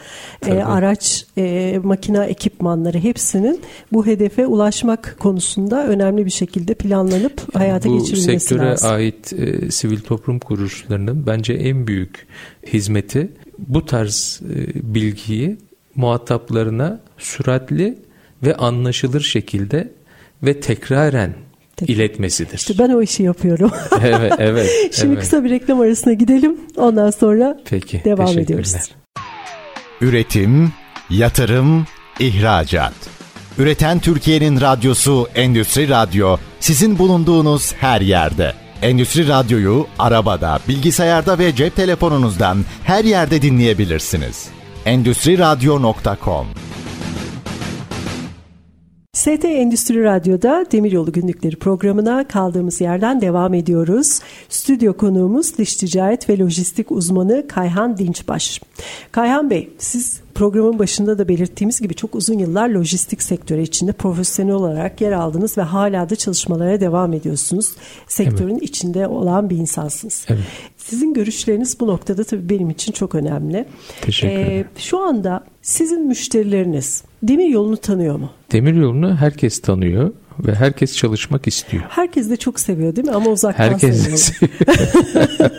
e, 0.47 0.55
araç, 0.55 1.27
e, 1.39 1.79
makina 1.83 2.25
ekipmanları 2.25 2.99
hepsinin 2.99 3.61
bu 3.93 4.07
hedefe 4.07 4.47
ulaşmak 4.47 5.17
konusunda 5.19 5.87
önemli 5.87 6.27
bir 6.27 6.31
şekilde 6.31 6.75
planlanıp 6.75 7.39
yani 7.39 7.65
hayata 7.65 7.89
geçirilmesi 7.89 8.55
lazım. 8.55 8.69
Bu 8.73 8.77
sektöre 8.77 8.95
ait 8.95 9.33
e, 9.33 9.71
sivil 9.71 10.01
toplum 10.01 10.39
kuruluşlarının 10.39 11.27
bence 11.27 11.53
en 11.53 11.87
büyük 11.87 12.27
hizmeti 12.67 13.29
bu 13.59 13.87
tarz 13.87 14.41
e, 14.55 14.95
bilgiyi 14.95 15.57
muhataplarına 15.95 17.01
süratli 17.19 17.99
ve 18.43 18.57
anlaşılır 18.57 19.21
şekilde 19.21 19.93
ve 20.43 20.61
tekraren 20.61 21.35
Peki. 21.87 21.93
iletmesidir. 21.93 22.59
İşte 22.59 22.75
ben 22.79 22.89
o 22.89 23.03
işi 23.03 23.23
yapıyorum. 23.23 23.71
evet, 24.03 24.33
evet. 24.39 24.71
Şimdi 24.93 25.13
evet. 25.13 25.23
kısa 25.23 25.45
bir 25.45 25.51
reklam 25.51 25.81
arasına 25.81 26.13
gidelim. 26.13 26.57
Ondan 26.77 27.11
sonra 27.11 27.59
Peki, 27.65 28.03
devam 28.05 28.39
ediyoruz. 28.39 28.75
Üretim, 30.01 30.73
yatırım, 31.11 31.87
ihracat. 32.21 32.95
Üreten 33.59 33.99
Türkiye'nin 33.99 34.61
radyosu 34.61 35.29
Endüstri 35.35 35.89
Radyo 35.89 36.37
sizin 36.61 36.99
bulunduğunuz 36.99 37.73
her 37.73 38.01
yerde. 38.01 38.53
Endüstri 38.83 39.29
Radyo'yu 39.29 39.87
arabada, 39.99 40.61
bilgisayarda 40.69 41.39
ve 41.39 41.55
cep 41.55 41.77
telefonunuzdan 41.77 42.65
her 42.85 43.05
yerde 43.05 43.43
dinleyebilirsiniz. 43.43 44.49
Endüstri 44.87 45.39
Radyo.com 45.39 46.47
ST 49.17 49.45
Endüstri 49.45 50.05
Radyo'da 50.05 50.67
Demiryolu 50.73 51.13
Günlükleri 51.13 51.57
programına 51.57 52.29
kaldığımız 52.29 52.81
yerden 52.81 53.21
devam 53.21 53.55
ediyoruz. 53.55 54.21
Stüdyo 54.49 54.97
konuğumuz 54.97 55.59
dış 55.59 55.77
ticaret 55.77 56.29
ve 56.29 56.39
lojistik 56.39 56.93
uzmanı 56.93 57.49
Kayhan 57.49 57.99
Dinçbaş. 57.99 58.61
Kayhan 59.13 59.51
Bey 59.51 59.71
siz 59.79 60.21
programın 60.35 60.79
başında 60.79 61.19
da 61.19 61.29
belirttiğimiz 61.29 61.81
gibi 61.81 61.95
çok 61.95 62.15
uzun 62.15 62.39
yıllar 62.39 62.69
lojistik 62.69 63.23
sektörü 63.23 63.63
içinde 63.63 63.93
profesyonel 63.93 64.55
olarak 64.55 65.01
yer 65.01 65.13
aldınız 65.13 65.59
ve 65.59 65.63
hala 65.63 66.11
da 66.11 66.17
çalışmalara 66.17 66.81
devam 66.81 67.13
ediyorsunuz. 67.13 67.73
Sektörün 68.09 68.53
evet. 68.53 68.63
içinde 68.63 69.07
olan 69.07 69.51
bir 69.51 69.57
insansınız. 69.57 70.27
Evet. 70.29 70.45
Sizin 70.87 71.15
görüşleriniz 71.15 71.81
bu 71.81 71.87
noktada 71.87 72.25
tabii 72.25 72.49
benim 72.49 72.71
için 72.71 72.93
çok 72.93 73.15
önemli. 73.15 73.65
Teşekkür 74.01 74.37
ederim. 74.41 74.67
Ee, 74.77 74.81
şu 74.81 74.99
anda 74.99 75.45
sizin 75.63 76.07
müşterileriniz 76.07 77.03
demir 77.23 77.49
yolunu 77.49 77.77
tanıyor 77.77 78.17
mu? 78.17 78.31
Demir 78.53 78.75
yolunu 78.75 79.17
herkes 79.17 79.61
tanıyor 79.61 80.13
ve 80.47 80.55
herkes 80.55 80.97
çalışmak 80.97 81.47
istiyor. 81.47 81.83
Herkes 81.89 82.31
de 82.31 82.37
çok 82.37 82.61
seviyor 82.61 82.97
değil 82.97 83.09
mi? 83.09 83.15
Ama 83.15 83.31
uzaktan 83.31 83.65
herkes 83.65 84.03
seviyor. 84.03 84.53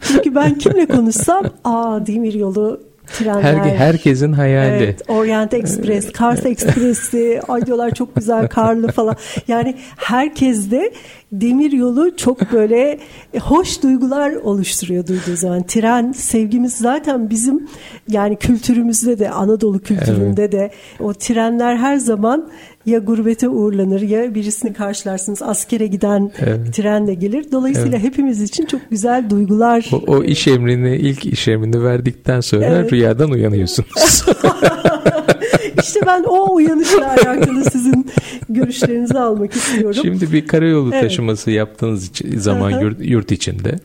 Çünkü 0.00 0.34
ben 0.34 0.54
kimle 0.58 0.86
konuşsam 0.86 1.44
aa 1.64 2.06
demir 2.06 2.34
yolu 2.34 2.80
trenler. 3.12 3.42
Her, 3.42 3.76
herkesin 3.76 4.32
hayali. 4.32 4.84
Evet, 4.84 5.02
Orient 5.08 5.54
Express, 5.54 6.12
Kars 6.12 6.46
Express'i, 6.46 7.40
ay 7.48 7.66
diyorlar 7.66 7.94
çok 7.94 8.16
güzel 8.16 8.48
karlı 8.48 8.88
falan. 8.88 9.16
Yani 9.48 9.74
herkes 9.96 10.70
de 10.70 10.92
demir 11.32 11.72
yolu 11.72 12.16
çok 12.16 12.52
böyle 12.52 12.98
hoş 13.40 13.82
duygular 13.82 14.32
oluşturuyor 14.32 15.06
duyduğu 15.06 15.36
zaman. 15.36 15.62
Tren 15.62 16.12
sevgimiz 16.12 16.74
zaten 16.74 17.30
bizim 17.30 17.68
yani 18.08 18.36
kültürümüzde 18.36 19.18
de 19.18 19.30
Anadolu 19.30 19.78
kültüründe 19.78 20.42
evet. 20.42 20.52
de 20.52 20.70
o 21.00 21.14
trenler 21.14 21.76
her 21.76 21.96
zaman 21.96 22.48
ya 22.88 22.98
gurbete 22.98 23.48
uğurlanır 23.48 24.00
ya 24.00 24.34
birisini 24.34 24.72
karşılarsınız 24.72 25.42
askere 25.42 25.86
giden 25.86 26.30
evet. 26.38 26.74
trenle 26.74 27.14
gelir. 27.14 27.52
Dolayısıyla 27.52 27.98
evet. 27.98 28.06
hepimiz 28.06 28.42
için 28.42 28.66
çok 28.66 28.80
güzel 28.90 29.30
duygular. 29.30 29.90
O, 29.92 29.96
o 29.96 30.24
iş 30.24 30.48
emrini 30.48 30.96
ilk 30.96 31.26
iş 31.26 31.48
emrini 31.48 31.84
verdikten 31.84 32.40
sonra 32.40 32.64
evet. 32.64 32.92
rüyadan 32.92 33.30
uyanıyorsunuz. 33.30 34.24
İşte 35.82 36.00
ben 36.06 36.24
o 36.24 36.54
uyanışla 36.54 37.10
alakalı 37.10 37.64
sizin 37.64 38.10
görüşlerinizi 38.48 39.18
almak 39.18 39.52
istiyorum. 39.52 40.00
Şimdi 40.02 40.32
bir 40.32 40.46
karayolu 40.46 40.90
evet. 40.92 41.02
taşıması 41.02 41.50
yaptığınız 41.50 42.12
zaman 42.36 42.70
yurt, 42.80 42.96
yurt 43.00 43.32
içinde 43.32 43.78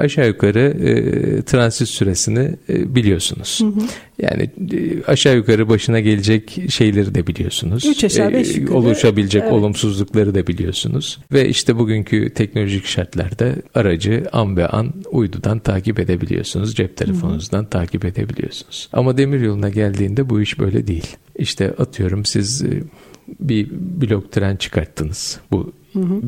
aşağı 0.00 0.26
yukarı 0.26 0.60
e, 0.60 1.42
transit 1.42 1.88
süresini 1.88 2.50
e, 2.68 2.94
biliyorsunuz. 2.94 3.60
Hı 3.60 3.66
hı. 3.66 3.86
Yani 4.22 4.50
e, 4.72 5.04
aşağı 5.06 5.36
yukarı 5.36 5.68
başına 5.68 6.00
gelecek 6.00 6.58
şeyleri 6.68 7.14
de 7.14 7.26
biliyorsunuz. 7.26 7.86
3 7.86 8.04
aşağı 8.04 8.32
5 8.32 8.58
e, 8.58 8.70
Oluşabilecek 8.70 9.42
evet. 9.42 9.52
olumsuzlukları 9.52 10.34
da 10.34 10.46
biliyorsunuz. 10.46 11.18
Ve 11.32 11.48
işte 11.48 11.78
bugünkü 11.78 12.34
teknolojik 12.34 12.86
şartlarda 12.86 13.54
aracı 13.74 14.24
an 14.32 14.56
be 14.56 14.66
an 14.66 14.94
uydudan 15.10 15.58
takip 15.58 16.00
edebiliyorsunuz. 16.00 16.74
Cep 16.74 16.96
telefonunuzdan 16.96 17.62
hı 17.62 17.66
hı. 17.66 17.70
takip 17.70 18.04
edebiliyorsunuz. 18.04 18.88
Ama 18.92 19.18
demir 19.18 19.40
yoluna 19.40 19.68
geldiğinde 19.68 20.30
bu 20.30 20.40
iş 20.40 20.58
böyle 20.58 20.86
değil. 20.86 21.16
İşte 21.36 21.70
atıyorum 21.70 22.24
siz 22.24 22.62
e, 22.62 22.82
bir 23.40 23.70
blok 23.70 24.32
tren 24.32 24.56
çıkarttınız. 24.56 25.40
Bu 25.50 25.72
hı 25.92 26.00
hı. 26.00 26.22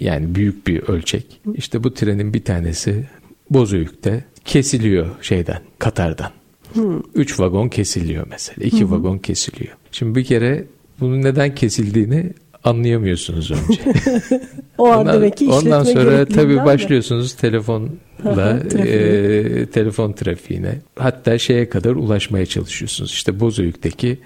yani 0.00 0.34
büyük 0.34 0.66
bir 0.66 0.82
ölçek. 0.82 1.40
İşte 1.54 1.84
bu 1.84 1.94
trenin 1.94 2.34
bir 2.34 2.44
tanesi 2.44 3.06
Bozüyük'te 3.50 4.24
kesiliyor 4.44 5.06
şeyden, 5.22 5.62
Katar'dan. 5.78 6.30
Hmm. 6.72 7.02
Üç 7.14 7.40
vagon 7.40 7.68
kesiliyor 7.68 8.26
mesela. 8.30 8.66
iki 8.66 8.80
hmm. 8.80 8.90
vagon 8.90 9.18
kesiliyor. 9.18 9.76
Şimdi 9.92 10.14
bir 10.14 10.24
kere 10.24 10.64
bunun 11.00 11.22
neden 11.22 11.54
kesildiğini 11.54 12.32
anlayamıyorsunuz 12.64 13.50
önce. 13.50 13.82
o 14.78 14.88
an 14.88 15.00
ondan, 15.00 15.14
demek 15.14 15.36
ki 15.36 15.48
Ondan 15.48 15.84
sonra 15.84 16.24
tabii 16.24 16.56
başlıyorsunuz 16.56 17.34
telefonla 17.34 18.60
e, 18.78 19.66
telefon 19.66 20.12
trafiğine. 20.12 20.78
Hatta 20.96 21.38
şeye 21.38 21.68
kadar 21.68 21.90
ulaşmaya 21.90 22.46
çalışıyorsunuz. 22.46 23.10
İşte 23.10 23.40
Bozüyük'teki 23.40 24.18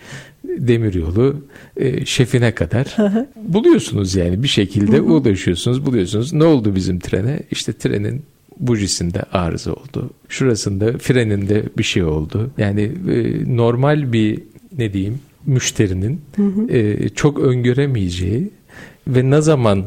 demiryolu 0.44 1.36
e, 1.76 2.06
şefine 2.06 2.54
kadar 2.54 2.96
buluyorsunuz 3.36 4.14
yani 4.14 4.42
bir 4.42 4.48
şekilde 4.48 5.00
ulaşıyorsunuz 5.00 5.86
buluyorsunuz. 5.86 6.32
Ne 6.32 6.44
oldu 6.44 6.74
bizim 6.74 6.98
trene? 6.98 7.40
İşte 7.50 7.72
trenin 7.72 8.22
bujisinde 8.60 9.22
arıza 9.22 9.72
oldu. 9.72 10.10
Şurasında 10.28 10.98
freninde 10.98 11.64
bir 11.78 11.82
şey 11.82 12.04
oldu. 12.04 12.50
Yani 12.58 12.92
e, 13.10 13.56
normal 13.56 14.12
bir 14.12 14.42
ne 14.78 14.92
diyeyim 14.92 15.20
müşterinin 15.46 16.20
hı 16.36 16.42
hı. 16.42 16.72
E, 16.72 17.08
çok 17.08 17.38
öngöremeyeceği 17.38 18.50
ve 19.08 19.30
ne 19.30 19.40
zaman 19.40 19.84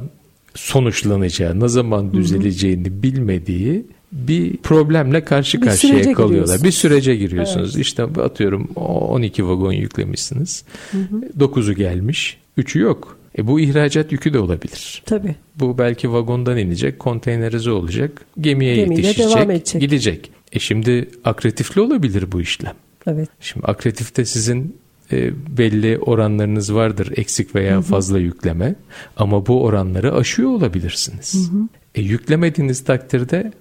sonuçlanacağı, 0.56 1.60
ne 1.60 1.67
zaman 1.67 2.13
düzeleceğini 2.13 2.88
hı 2.88 2.93
hı. 2.93 3.04
bilmediği 3.04 3.86
bir 4.12 4.58
problemle 4.58 5.23
karşı 5.23 5.62
bir 5.62 5.67
karşıya 5.67 6.13
kalıyorlar. 6.13 6.63
Bir 6.63 6.71
sürece 6.71 7.15
giriyorsunuz. 7.15 7.75
Evet. 7.75 7.86
İşte 7.86 8.04
atıyorum 8.04 8.69
12 8.75 9.47
vagon 9.47 9.71
yüklemişsiniz. 9.71 10.63
Hı 10.91 10.97
hı. 10.97 11.45
9'u 11.45 11.73
gelmiş, 11.73 12.38
3'ü 12.58 12.80
yok. 12.80 13.17
E 13.38 13.48
bu 13.48 13.60
ihracat 13.60 14.12
yükü 14.12 14.34
de 14.34 14.39
olabilir. 14.39 15.04
Tabii. 15.06 15.36
Bu 15.56 15.78
belki 15.78 16.12
vagondan 16.12 16.58
inecek, 16.58 17.00
konteynerize 17.00 17.71
olacak, 17.71 18.26
gemiye 18.39 18.76
Gemiyle 18.76 19.08
yetişecek, 19.08 19.36
devam 19.36 19.52
edecek. 19.52 19.82
gidecek. 19.82 20.32
E 20.54 20.60
şimdi 20.60 21.10
akretifli 21.24 21.82
olabilir 21.82 22.32
bu 22.32 22.41
işlem. 22.41 22.74
Evet. 23.08 23.30
Şimdi 23.39 23.65
akretifte 23.65 24.26
sizin 24.26 24.78
e, 25.12 25.32
belli 25.58 25.98
oranlarınız 25.98 26.74
vardır 26.74 27.12
eksik 27.15 27.56
veya 27.56 27.74
Hı-hı. 27.74 27.82
fazla 27.82 28.19
yükleme 28.19 28.76
ama 29.17 29.48
bu 29.48 29.63
oranları 29.63 30.13
aşıyor 30.13 30.50
olabilirsiniz. 30.50 31.34
Hı-hı. 31.34 31.67
E, 31.95 32.02
yüklemediğiniz 32.02 32.84
takdirde 32.84 33.52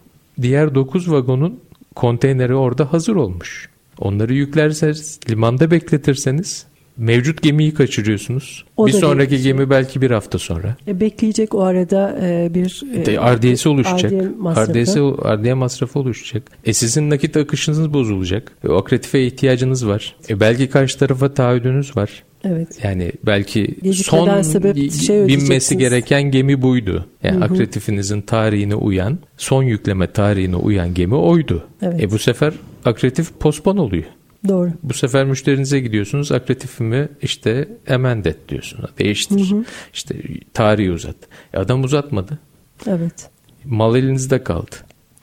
diğer 0.43 0.75
9 0.75 1.11
vagonun 1.11 1.61
konteyneri 1.95 2.55
orada 2.55 2.93
hazır 2.93 3.17
olmuş. 3.17 3.69
Onları 3.99 4.35
yüklerseniz 4.35 5.21
limanda 5.31 5.71
bekletirseniz 5.71 6.67
Mevcut 6.97 7.43
gemiyi 7.43 7.75
kaçırıyorsunuz. 7.75 8.65
O 8.77 8.87
bir 8.87 8.93
sonraki 8.93 9.31
değil. 9.31 9.43
gemi 9.43 9.71
belki 9.71 10.01
bir 10.01 10.11
hafta 10.11 10.39
sonra. 10.39 10.77
E, 10.89 11.01
bekleyecek 11.01 11.55
o 11.55 11.63
arada 11.63 12.19
e, 12.23 12.55
bir 12.55 12.83
e, 13.07 13.19
ardiyesi 13.19 13.69
oluşacak. 13.69 14.13
Ardiyesi, 14.45 15.01
ardiye 15.23 15.55
masrafı 15.55 15.99
oluşacak. 15.99 16.43
E 16.65 16.73
sizin 16.73 17.11
nakit 17.11 17.37
akışınız 17.37 17.93
bozulacak. 17.93 18.53
E, 18.65 18.69
o 18.69 18.77
akretife 18.77 19.27
ihtiyacınız 19.27 19.87
var. 19.87 20.17
E, 20.29 20.41
belki 20.41 20.69
karşı 20.69 20.99
tarafa 20.99 21.35
taahhüdünüz 21.35 21.97
var. 21.97 22.23
Evet. 22.45 22.69
Yani 22.83 23.13
belki 23.27 23.75
son 23.95 24.43
sebep 24.43 24.93
şey 24.93 25.27
binmesi 25.27 25.79
gereken 25.79 26.23
gemi 26.23 26.63
buydu. 26.63 27.07
Yani 27.23 27.37
hı 27.37 27.41
hı. 27.41 27.45
akretifinizin 27.45 28.21
tarihine 28.21 28.75
uyan, 28.75 29.19
son 29.37 29.63
yükleme 29.63 30.13
tarihine 30.13 30.57
uyan 30.57 30.95
gemi 30.95 31.15
oydu. 31.15 31.67
Evet. 31.83 32.03
E 32.03 32.11
bu 32.11 32.19
sefer 32.19 32.53
akretif 32.85 33.31
pospon 33.41 33.77
oluyor. 33.77 34.05
Doğru. 34.49 34.73
Bu 34.83 34.95
sefer 34.95 35.25
müşterinize 35.25 35.81
gidiyorsunuz. 35.81 36.33
Akretifimi 36.33 37.09
işte 37.23 37.69
emendet 37.87 38.49
diyorsunuz. 38.49 38.91
Değiştir. 38.99 39.51
Hı 39.51 39.55
hı. 39.55 39.65
İşte 39.95 40.15
tarihi 40.55 40.93
uzat. 40.93 41.17
E 41.55 41.59
adam 41.59 41.85
uzatmadı. 41.85 42.39
Evet. 42.87 43.29
Mal 43.65 43.97
elinizde 43.97 44.45
kaldı. 44.45 44.77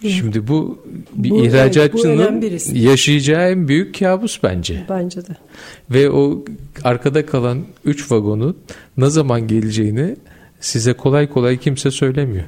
Şimdi 0.07 0.47
bu 0.47 0.85
bir 1.13 1.29
bu, 1.29 1.45
ihracatçının 1.45 2.41
evet, 2.41 2.71
bu 2.73 2.77
yaşayacağı 2.77 3.49
en 3.51 3.67
büyük 3.67 3.99
kabus 3.99 4.43
bence. 4.43 4.85
Bence 4.89 5.27
de. 5.27 5.35
Ve 5.89 6.09
o 6.09 6.45
arkada 6.83 7.25
kalan 7.25 7.63
3 7.85 8.11
vagonun 8.11 8.57
ne 8.97 9.09
zaman 9.09 9.47
geleceğini 9.47 10.15
size 10.59 10.93
kolay 10.93 11.29
kolay 11.29 11.57
kimse 11.57 11.91
söylemiyor. 11.91 12.45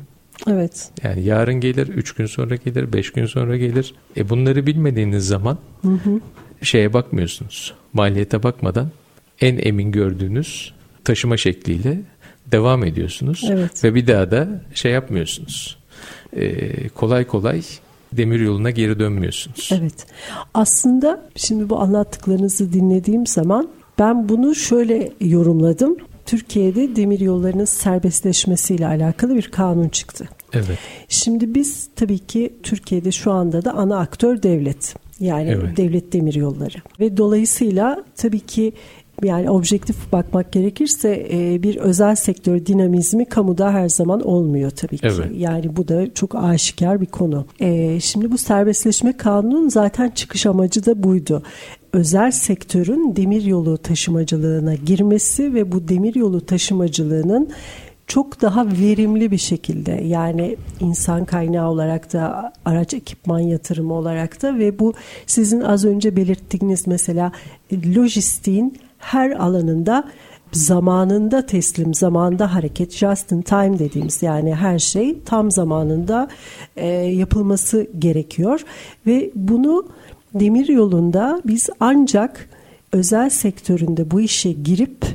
Evet. 0.47 0.89
Yani 1.03 1.23
yarın 1.23 1.55
gelir, 1.55 1.87
3 1.87 2.11
gün 2.13 2.25
sonra 2.25 2.55
gelir, 2.55 2.93
5 2.93 3.11
gün 3.11 3.25
sonra 3.25 3.57
gelir. 3.57 3.93
E 4.17 4.29
bunları 4.29 4.65
bilmediğiniz 4.65 5.27
zaman 5.27 5.57
hı 5.81 5.91
hı 5.91 6.19
şeye 6.63 6.93
bakmıyorsunuz. 6.93 7.73
Maliyete 7.93 8.43
bakmadan 8.43 8.89
en 9.41 9.57
emin 9.57 9.91
gördüğünüz 9.91 10.73
taşıma 11.03 11.37
şekliyle 11.37 11.99
devam 12.51 12.83
ediyorsunuz. 12.83 13.49
Evet. 13.51 13.83
Ve 13.83 13.95
bir 13.95 14.07
daha 14.07 14.31
da 14.31 14.47
şey 14.73 14.91
yapmıyorsunuz. 14.91 15.77
Ee, 16.35 16.89
kolay 16.89 17.27
kolay 17.27 17.61
demir 18.13 18.39
yoluna 18.39 18.69
geri 18.69 18.99
dönmüyorsunuz. 18.99 19.69
Evet. 19.79 20.05
Aslında 20.53 21.29
şimdi 21.35 21.69
bu 21.69 21.79
anlattıklarınızı 21.79 22.73
dinlediğim 22.73 23.27
zaman 23.27 23.69
ben 23.99 24.29
bunu 24.29 24.55
şöyle 24.55 25.11
yorumladım. 25.21 25.97
Türkiye'de 26.25 26.95
demir 26.95 27.19
yollarının 27.19 27.65
serbestleşmesiyle 27.65 28.87
alakalı 28.87 29.35
bir 29.35 29.51
kanun 29.51 29.89
çıktı. 29.89 30.29
Evet. 30.53 30.77
Şimdi 31.09 31.55
biz 31.55 31.89
tabii 31.95 32.19
ki 32.19 32.53
Türkiye'de 32.63 33.11
şu 33.11 33.31
anda 33.31 33.65
da 33.65 33.73
ana 33.73 33.99
aktör 33.99 34.43
devlet. 34.43 34.95
Yani 35.19 35.49
evet. 35.49 35.77
devlet 35.77 36.13
demir 36.13 36.33
yolları. 36.33 36.77
Ve 36.99 37.17
dolayısıyla 37.17 38.03
tabii 38.15 38.39
ki 38.39 38.73
yani 39.23 39.49
objektif 39.49 40.11
bakmak 40.11 40.51
gerekirse 40.51 41.27
e, 41.31 41.63
bir 41.63 41.75
özel 41.75 42.15
sektör 42.15 42.65
dinamizmi 42.65 43.25
kamuda 43.25 43.73
her 43.73 43.89
zaman 43.89 44.21
olmuyor 44.21 44.69
tabii 44.69 44.97
ki. 44.97 45.07
Evet. 45.07 45.31
Yani 45.37 45.75
bu 45.75 45.87
da 45.87 46.13
çok 46.13 46.35
aşikar 46.35 47.01
bir 47.01 47.05
konu. 47.05 47.45
E, 47.59 47.99
şimdi 47.99 48.31
bu 48.31 48.37
serbestleşme 48.37 49.17
kanunun 49.17 49.69
zaten 49.69 50.09
çıkış 50.09 50.45
amacı 50.45 50.85
da 50.85 51.03
buydu 51.03 51.43
özel 51.93 52.31
sektörün 52.31 53.15
demir 53.15 53.43
yolu 53.43 53.77
taşımacılığına 53.77 54.75
girmesi 54.75 55.53
ve 55.53 55.71
bu 55.71 55.87
demir 55.87 56.15
yolu 56.15 56.45
taşımacılığının 56.45 57.49
çok 58.07 58.41
daha 58.41 58.67
verimli 58.67 59.31
bir 59.31 59.37
şekilde 59.37 59.91
yani 59.91 60.57
insan 60.79 61.25
kaynağı 61.25 61.69
olarak 61.69 62.13
da 62.13 62.53
araç 62.65 62.93
ekipman 62.93 63.39
yatırımı 63.39 63.93
olarak 63.93 64.41
da 64.41 64.59
ve 64.59 64.79
bu 64.79 64.93
sizin 65.27 65.61
az 65.61 65.85
önce 65.85 66.15
belirttiğiniz 66.15 66.87
mesela 66.87 67.31
lojistiğin 67.95 68.77
her 68.97 69.31
alanında 69.31 70.03
zamanında 70.51 71.45
teslim, 71.45 71.93
zamanda 71.93 72.53
hareket, 72.53 72.91
just 72.91 73.31
in 73.31 73.41
time 73.41 73.79
dediğimiz 73.79 74.23
yani 74.23 74.55
her 74.55 74.79
şey 74.79 75.17
tam 75.25 75.51
zamanında 75.51 76.27
e, 76.75 76.87
yapılması 76.87 77.87
gerekiyor. 77.99 78.65
Ve 79.07 79.31
bunu 79.35 79.85
demir 80.33 80.67
yolunda 80.67 81.41
biz 81.45 81.69
ancak 81.79 82.49
özel 82.91 83.29
sektöründe 83.29 84.11
bu 84.11 84.21
işe 84.21 84.51
girip 84.51 85.05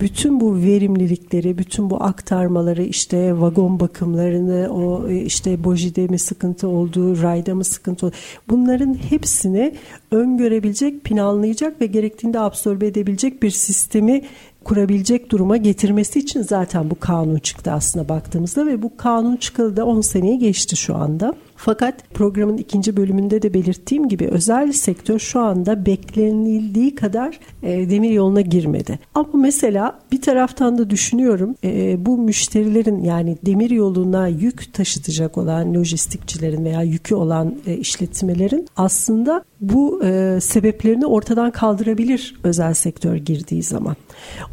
bütün 0.00 0.40
bu 0.40 0.56
verimlilikleri, 0.56 1.58
bütün 1.58 1.90
bu 1.90 2.02
aktarmaları 2.02 2.82
işte 2.82 3.40
vagon 3.40 3.80
bakımlarını, 3.80 4.68
o 4.72 5.08
e, 5.08 5.20
işte 5.20 5.64
bojide 5.64 6.06
mi 6.06 6.18
sıkıntı 6.18 6.68
olduğu, 6.68 7.22
rayda 7.22 7.54
mı 7.54 7.64
sıkıntı 7.64 8.06
olduğu 8.06 8.14
bunların 8.48 8.94
hepsini 8.94 9.74
öngörebilecek, 10.10 11.04
planlayacak 11.04 11.80
ve 11.80 11.86
gerektiğinde 11.86 12.40
absorbe 12.40 12.86
edebilecek 12.86 13.42
bir 13.42 13.50
sistemi 13.50 14.22
kurabilecek 14.64 15.30
duruma 15.30 15.56
getirmesi 15.56 16.18
için 16.18 16.42
zaten 16.42 16.90
bu 16.90 17.00
kanun 17.00 17.38
çıktı 17.38 17.72
aslında 17.72 18.08
baktığımızda 18.08 18.66
ve 18.66 18.82
bu 18.82 18.96
kanun 18.96 19.36
çıkalı 19.36 19.76
da 19.76 19.86
10 19.86 20.00
seneyi 20.00 20.38
geçti 20.38 20.76
şu 20.76 20.96
anda. 20.96 21.34
Fakat 21.56 22.14
programın 22.14 22.56
ikinci 22.56 22.96
bölümünde 22.96 23.42
de 23.42 23.54
belirttiğim 23.54 24.08
gibi 24.08 24.28
özel 24.28 24.72
sektör 24.72 25.18
şu 25.18 25.40
anda 25.40 25.86
beklenildiği 25.86 26.94
kadar 26.94 27.40
e, 27.62 27.90
demir 27.90 28.10
yoluna 28.10 28.40
girmedi. 28.40 28.98
Ama 29.14 29.28
mesela 29.34 29.89
bir 30.12 30.22
taraftan 30.22 30.78
da 30.78 30.90
düşünüyorum 30.90 31.54
e, 31.64 32.06
bu 32.06 32.18
müşterilerin 32.18 33.04
yani 33.04 33.38
demir 33.46 33.70
yoluna 33.70 34.28
yük 34.28 34.74
taşıtacak 34.74 35.38
olan 35.38 35.74
lojistikçilerin 35.74 36.64
veya 36.64 36.82
yükü 36.82 37.14
olan 37.14 37.54
e, 37.66 37.76
işletmelerin 37.76 38.68
aslında 38.76 39.44
bu 39.60 40.04
e, 40.04 40.38
sebeplerini 40.40 41.06
ortadan 41.06 41.50
kaldırabilir 41.50 42.40
özel 42.44 42.74
sektör 42.74 43.16
girdiği 43.16 43.62
zaman. 43.62 43.96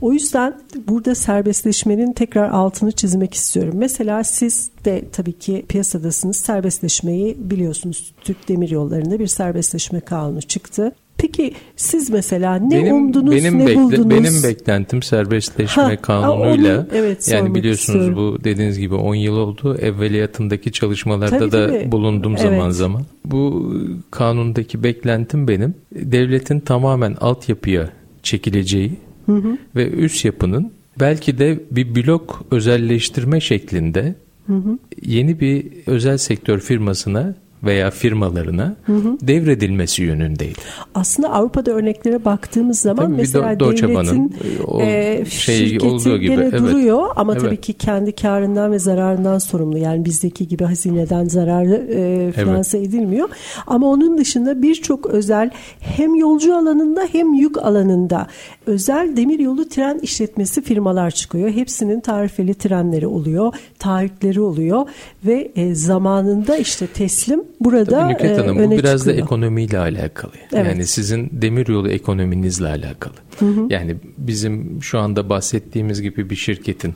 O 0.02 0.14
yüzden 0.14 0.54
burada 0.88 1.16
serbestleşmenin 1.16 2.14
tekrar 2.14 2.50
altını 2.50 2.92
çizmek 2.92 3.34
istiyorum. 3.34 3.74
Mesela 3.78 4.24
siz 4.24 4.72
de 4.86 5.04
tabii 5.12 5.34
ki 5.34 5.66
piyasadasınız. 5.70 6.38
Serbestleşmeyi 6.38 7.38
biliyorsunuz. 7.40 8.14
Türk 8.22 8.50
Demir 8.50 8.70
Yolları'nda 8.70 9.20
bir 9.20 9.28
serbestleşme 9.28 10.00
kanunu 10.00 10.42
çıktı. 10.42 10.92
Peki 11.18 11.54
siz 11.76 12.10
mesela 12.10 12.56
ne 12.56 12.76
benim, 12.76 12.96
umdunuz 12.96 13.32
benim 13.36 13.60
ne 13.60 13.68
bekle, 13.68 13.76
buldunuz? 13.76 14.10
Benim 14.10 14.44
beklentim 14.44 15.04
serbestleşme 15.04 15.84
ha, 15.84 16.02
kanunuyla 16.02 16.80
onu, 16.80 16.88
evet, 16.94 17.28
yani 17.28 17.56
biliyorsunuz 17.56 18.00
istiyorum. 18.00 18.36
bu 18.40 18.44
dediğiniz 18.44 18.80
gibi 18.80 18.96
10 18.96 19.16
yıl 19.16 19.38
oldu. 19.38 19.78
Evveliyatındaki 19.82 20.72
çalışmalarda 20.72 21.40
tabii, 21.40 21.52
da 21.52 21.68
tabii. 21.68 21.92
bulundum 21.92 22.32
evet. 22.32 22.42
zaman 22.42 22.70
zaman. 22.70 23.04
Bu 23.26 23.74
kanundaki 24.12 24.84
beklentim 24.84 25.48
benim 25.48 25.76
devletin 25.92 26.60
tamamen 26.60 27.16
altyapıya 27.22 27.90
çekileceği 28.24 28.92
hı 29.26 29.36
hı. 29.36 29.58
ve 29.76 29.90
üst 29.90 30.26
yapının 30.26 30.72
belki 31.00 31.38
de 31.40 31.60
bir 31.72 31.96
blok 31.96 32.46
özelleştirme 32.52 33.40
şeklinde 33.40 34.16
hı 34.48 34.54
hı. 34.54 34.78
yeni 35.02 35.40
bir 35.40 35.66
özel 35.88 36.18
sektör 36.18 36.60
firmasına 36.60 37.36
veya 37.64 37.92
firmalarına 37.92 38.76
hı 38.86 38.94
hı. 38.94 39.18
devredilmesi 39.22 40.04
yönündeydi. 40.04 40.60
Aslında 40.96 41.30
Avrupa'da 41.30 41.72
örneklere 41.72 42.26
baktığımız 42.26 42.80
zaman 42.80 43.06
tabii 43.06 43.16
mesela 43.16 43.54
Do- 43.54 43.82
devletin 43.82 44.36
e, 44.80 45.26
şey 45.26 45.78
olduğu 45.82 46.18
gibi 46.18 46.34
evet. 46.34 46.54
duruyor 46.54 47.08
ama 47.16 47.34
evet. 47.34 47.42
tabii 47.42 47.58
ki 47.58 47.74
kendi 47.74 48.12
karından 48.12 48.72
ve 48.72 48.80
zararından 48.80 49.38
sorumlu. 49.38 49.78
Yani 49.78 50.06
bizdeki 50.06 50.48
gibi 50.48 50.64
hazineden 50.64 51.26
zararı 51.26 51.88
e, 51.92 52.32
finanse 52.32 52.78
evet. 52.78 52.88
edilmiyor. 52.90 53.30
Ama 53.68 53.88
onun 53.88 54.18
dışında 54.18 54.62
birçok 54.62 55.06
özel 55.06 55.50
hem 55.80 56.16
yolcu 56.16 56.56
alanında 56.56 57.08
hem 57.12 57.34
yük 57.34 57.58
alanında 57.58 58.28
özel 58.66 59.18
demiryolu 59.18 59.70
tren 59.70 60.00
işletmesi 60.00 60.62
firmalar 60.62 61.12
çıkıyor. 61.12 61.50
Hepsinin 61.50 62.00
tarifeli 62.00 62.54
trenleri 62.54 63.08
oluyor, 63.08 63.54
taahhütleri 63.80 64.42
oluyor 64.42 64.88
ve 65.26 65.52
e, 65.56 65.76
zamanında 65.76 66.58
işte 66.58 66.88
teslim 66.88 67.44
burada 67.60 67.92
Tabii 67.92 68.14
Nükhet 68.14 68.38
Hanım, 68.38 68.58
öne 68.58 68.76
bu 68.76 68.80
biraz 68.80 69.00
çıkıyor. 69.00 69.18
da 69.18 69.22
ekonomiyle 69.22 69.80
alakalı. 69.80 70.32
Evet. 70.54 70.66
Yani 70.66 70.88
sizin 70.88 71.30
demiryolu 71.32 71.90
ekonominizle 71.90 72.68
alakalı. 72.68 73.14
Hı 73.40 73.46
hı. 73.46 73.68
Yani 73.70 73.96
bizim 74.18 74.84
şu 74.84 75.00
anda 75.00 75.30
bahsettiğimiz 75.30 76.02
gibi 76.02 76.30
bir 76.30 76.36
şirketin 76.36 76.96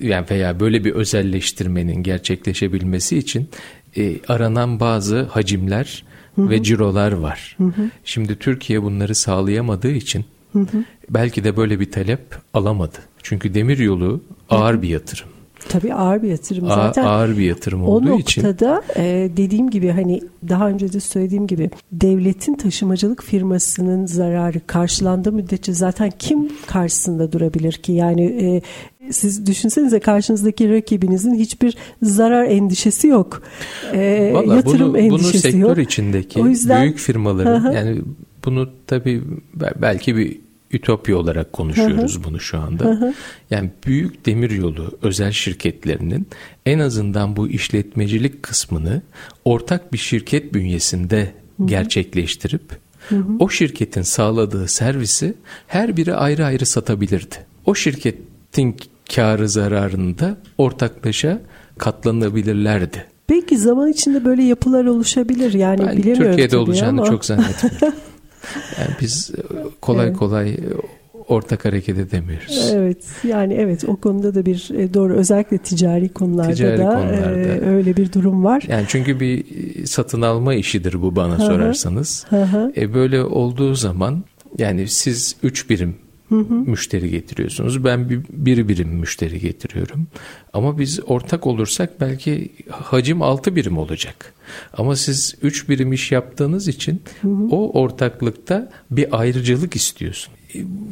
yani 0.00 0.26
veya 0.30 0.60
böyle 0.60 0.84
bir 0.84 0.92
özelleştirmenin 0.92 2.02
gerçekleşebilmesi 2.02 3.18
için 3.18 3.48
e, 3.96 4.16
aranan 4.28 4.80
bazı 4.80 5.22
hacimler 5.22 6.04
hı 6.36 6.42
hı. 6.42 6.50
ve 6.50 6.62
cirolar 6.62 7.12
var. 7.12 7.56
Hı 7.58 7.64
hı. 7.64 7.90
Şimdi 8.04 8.38
Türkiye 8.38 8.82
bunları 8.82 9.14
sağlayamadığı 9.14 9.90
için 9.90 10.24
hı 10.52 10.58
hı. 10.58 10.84
belki 11.10 11.44
de 11.44 11.56
böyle 11.56 11.80
bir 11.80 11.90
talep 11.90 12.20
alamadı. 12.54 12.98
Çünkü 13.22 13.54
demiryolu 13.54 14.20
ağır 14.50 14.74
hı 14.74 14.78
hı. 14.78 14.82
bir 14.82 14.88
yatırım. 14.88 15.28
Tabii 15.68 15.94
ağır 15.94 16.22
bir 16.22 16.28
yatırım 16.28 16.68
zaten. 16.68 17.04
Ağır 17.04 17.38
bir 17.38 17.42
yatırım 17.42 17.84
olduğu 17.84 18.18
için. 18.18 18.42
O 18.42 18.48
noktada 18.48 18.82
e, 18.96 19.30
dediğim 19.36 19.70
gibi 19.70 19.90
hani 19.90 20.20
daha 20.48 20.68
önce 20.68 20.92
de 20.92 21.00
söylediğim 21.00 21.46
gibi 21.46 21.70
devletin 21.92 22.54
taşımacılık 22.54 23.22
firmasının 23.22 24.06
zararı 24.06 24.60
karşılandığı 24.66 25.32
müddetçe 25.32 25.72
zaten 25.72 26.12
kim 26.18 26.48
karşısında 26.66 27.32
durabilir 27.32 27.72
ki? 27.72 27.92
Yani 27.92 28.24
e, 28.24 28.62
siz 29.12 29.46
düşünsenize 29.46 30.00
karşınızdaki 30.00 30.72
rakibinizin 30.72 31.34
hiçbir 31.34 31.76
zarar 32.02 32.44
endişesi 32.44 33.08
yok. 33.08 33.42
E, 33.92 34.30
Vallahi 34.34 34.56
yatırım 34.56 34.88
bunu, 34.88 34.98
endişesi 34.98 35.32
bunu 35.34 35.40
sektör 35.40 35.76
yok. 35.76 35.78
içindeki 35.78 36.40
o 36.40 36.46
yüzden, 36.46 36.82
büyük 36.82 36.98
firmaların 36.98 37.72
yani 37.72 38.02
bunu 38.44 38.68
tabii 38.86 39.22
belki 39.82 40.16
bir 40.16 40.40
ütopya 40.72 41.16
olarak 41.16 41.52
konuşuyoruz 41.52 42.14
hı 42.14 42.20
hı. 42.20 42.24
bunu 42.24 42.40
şu 42.40 42.58
anda. 42.58 42.84
Hı 42.84 42.90
hı. 42.90 43.14
Yani 43.50 43.70
büyük 43.86 44.26
demiryolu 44.26 44.98
özel 45.02 45.32
şirketlerinin 45.32 46.28
en 46.66 46.78
azından 46.78 47.36
bu 47.36 47.48
işletmecilik 47.48 48.42
kısmını 48.42 49.02
ortak 49.44 49.92
bir 49.92 49.98
şirket 49.98 50.54
bünyesinde 50.54 51.32
hı 51.56 51.62
hı. 51.62 51.66
gerçekleştirip 51.66 52.70
hı 53.08 53.16
hı. 53.16 53.24
o 53.38 53.48
şirketin 53.48 54.02
sağladığı 54.02 54.68
servisi 54.68 55.34
her 55.66 55.96
biri 55.96 56.14
ayrı 56.14 56.44
ayrı 56.44 56.66
satabilirdi. 56.66 57.36
O 57.66 57.74
şirketin 57.74 58.76
karı 59.14 59.48
zararını 59.48 60.18
da 60.18 60.36
ortaklaşa 60.58 61.40
katlanabilirlerdi. 61.78 63.06
Belki 63.30 63.58
zaman 63.58 63.88
içinde 63.88 64.24
böyle 64.24 64.42
yapılar 64.42 64.84
oluşabilir 64.84 65.52
yani 65.52 65.86
ben 65.86 65.96
bilemiyorum 65.96 66.24
Türkiye'de 66.24 66.56
olacağını 66.56 67.00
ama. 67.00 67.10
çok 67.10 67.24
zannetmiyorum. 67.24 67.98
Yani 68.78 68.90
biz 69.00 69.30
e, 69.30 69.40
kolay 69.80 70.06
evet. 70.06 70.16
kolay 70.16 70.50
e, 70.50 70.58
ortak 71.28 71.64
hareket 71.64 71.98
edemiyoruz. 71.98 72.70
Evet 72.72 73.04
yani 73.24 73.54
evet 73.54 73.84
o 73.88 73.96
konuda 73.96 74.34
da 74.34 74.46
bir 74.46 74.70
e, 74.74 74.94
doğru 74.94 75.14
özellikle 75.14 75.58
ticari 75.58 76.08
konularda 76.08 76.52
ticari 76.52 76.78
da 76.78 76.84
konularda. 76.84 77.38
E, 77.38 77.60
öyle 77.60 77.96
bir 77.96 78.12
durum 78.12 78.44
var. 78.44 78.62
Yani 78.68 78.84
çünkü 78.88 79.20
bir 79.20 79.44
satın 79.86 80.22
alma 80.22 80.54
işidir 80.54 81.02
bu 81.02 81.16
bana 81.16 81.38
sorarsanız. 81.38 82.26
E 82.76 82.94
böyle 82.94 83.22
olduğu 83.22 83.74
zaman 83.74 84.24
yani 84.58 84.88
siz 84.88 85.36
üç 85.42 85.70
birim 85.70 85.94
hı 86.32 86.40
hı. 86.40 86.54
müşteri 86.54 87.10
getiriyorsunuz. 87.10 87.84
Ben 87.84 88.10
bir, 88.10 88.20
bir 88.30 88.68
birim 88.68 88.88
müşteri 88.88 89.40
getiriyorum. 89.40 90.06
Ama 90.52 90.78
biz 90.78 91.00
ortak 91.06 91.46
olursak 91.46 92.00
belki 92.00 92.52
hacim 92.70 93.22
altı 93.22 93.56
birim 93.56 93.78
olacak. 93.78 94.34
Ama 94.72 94.96
siz 94.96 95.34
üç 95.42 95.68
birim 95.68 95.92
iş 95.92 96.12
yaptığınız 96.12 96.68
için 96.68 97.02
hı 97.22 97.28
hı. 97.28 97.48
o 97.50 97.80
ortaklıkta 97.80 98.70
bir 98.90 99.20
ayrıcalık 99.20 99.76
istiyorsun. 99.76 100.34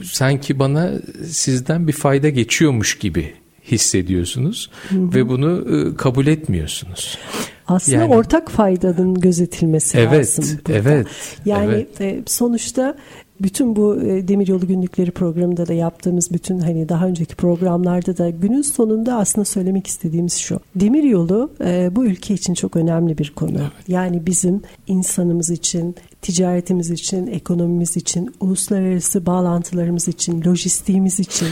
Sanki 0.04 0.58
bana 0.58 0.92
sizden 1.26 1.88
bir 1.88 1.92
fayda 1.92 2.28
geçiyormuş 2.28 2.98
gibi 2.98 3.34
hissediyorsunuz 3.64 4.70
hı 4.88 4.96
hı. 4.96 5.14
ve 5.14 5.28
bunu 5.28 5.46
ıı, 5.46 5.96
kabul 5.96 6.26
etmiyorsunuz. 6.26 7.18
Aslında 7.66 7.98
yani, 7.98 8.14
ortak 8.14 8.50
faydanın 8.50 9.14
gözetilmesi 9.14 9.98
evet, 9.98 10.12
lazım. 10.12 10.60
Burada. 10.68 10.78
Evet. 10.78 11.06
Yani 11.44 11.74
evet. 11.74 12.00
E, 12.00 12.22
sonuçta 12.26 12.96
bütün 13.40 13.76
bu 13.76 14.02
e, 14.02 14.28
Demiryolu 14.28 14.66
Günlükleri 14.66 15.10
programında 15.10 15.66
da 15.66 15.72
yaptığımız 15.72 16.32
bütün 16.32 16.58
hani 16.58 16.88
daha 16.88 17.06
önceki 17.06 17.34
programlarda 17.34 18.16
da 18.16 18.30
günün 18.30 18.62
sonunda 18.62 19.16
aslında 19.16 19.44
söylemek 19.44 19.86
istediğimiz 19.86 20.34
şu. 20.34 20.60
Demiryolu 20.74 21.50
e, 21.64 21.96
bu 21.96 22.04
ülke 22.04 22.34
için 22.34 22.54
çok 22.54 22.76
önemli 22.76 23.18
bir 23.18 23.32
konu. 23.36 23.58
Evet. 23.60 23.88
Yani 23.88 24.26
bizim 24.26 24.62
insanımız 24.86 25.50
için, 25.50 25.94
ticaretimiz 26.22 26.90
için, 26.90 27.26
ekonomimiz 27.26 27.96
için, 27.96 28.34
uluslararası 28.40 29.26
bağlantılarımız 29.26 30.08
için, 30.08 30.44
lojistiğimiz 30.44 31.20
için, 31.20 31.48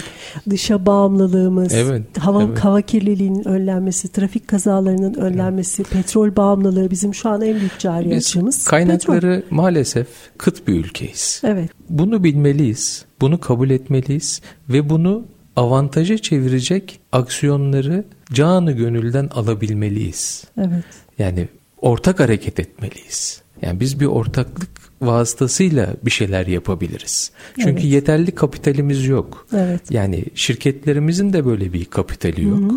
dışa 0.50 0.86
bağımlılığımız, 0.86 1.72
evet, 1.74 2.18
hava, 2.18 2.42
evet. 2.42 2.58
hava 2.58 2.80
kirliliğinin 2.80 3.48
önlenmesi, 3.48 4.08
trafik 4.08 4.48
kazalarının 4.48 5.14
önlenmesi, 5.14 5.82
evet. 5.82 5.92
petrol 5.92 6.36
bağımlılığı 6.36 6.90
bizim 6.90 7.14
şu 7.14 7.28
an 7.28 7.42
en 7.42 7.54
büyük 7.54 7.78
cari 7.78 8.10
Biz 8.10 8.16
açığımız. 8.16 8.64
Kaynakları 8.64 9.40
petrol. 9.40 9.56
maalesef 9.56 10.08
kıt 10.38 10.68
bir 10.68 10.74
ülkeyiz. 10.74 11.42
Evet. 11.44 11.77
Bunu 11.88 12.24
bilmeliyiz, 12.24 13.04
bunu 13.20 13.40
kabul 13.40 13.70
etmeliyiz 13.70 14.42
ve 14.68 14.90
bunu 14.90 15.26
avantaja 15.56 16.18
çevirecek 16.18 17.00
aksiyonları 17.12 18.04
canı 18.32 18.72
gönülden 18.72 19.28
alabilmeliyiz. 19.32 20.44
Evet. 20.58 20.84
Yani 21.18 21.48
ortak 21.80 22.20
hareket 22.20 22.60
etmeliyiz. 22.60 23.42
Yani 23.62 23.80
biz 23.80 24.00
bir 24.00 24.06
ortaklık 24.06 24.70
vasıtasıyla 25.00 25.94
bir 26.04 26.10
şeyler 26.10 26.46
yapabiliriz. 26.46 27.32
Çünkü 27.56 27.70
evet. 27.70 27.84
yeterli 27.84 28.30
kapitalimiz 28.30 29.06
yok. 29.06 29.46
Evet. 29.56 29.90
Yani 29.90 30.24
şirketlerimizin 30.34 31.32
de 31.32 31.46
böyle 31.46 31.72
bir 31.72 31.84
kapitali 31.84 32.44
yok. 32.44 32.72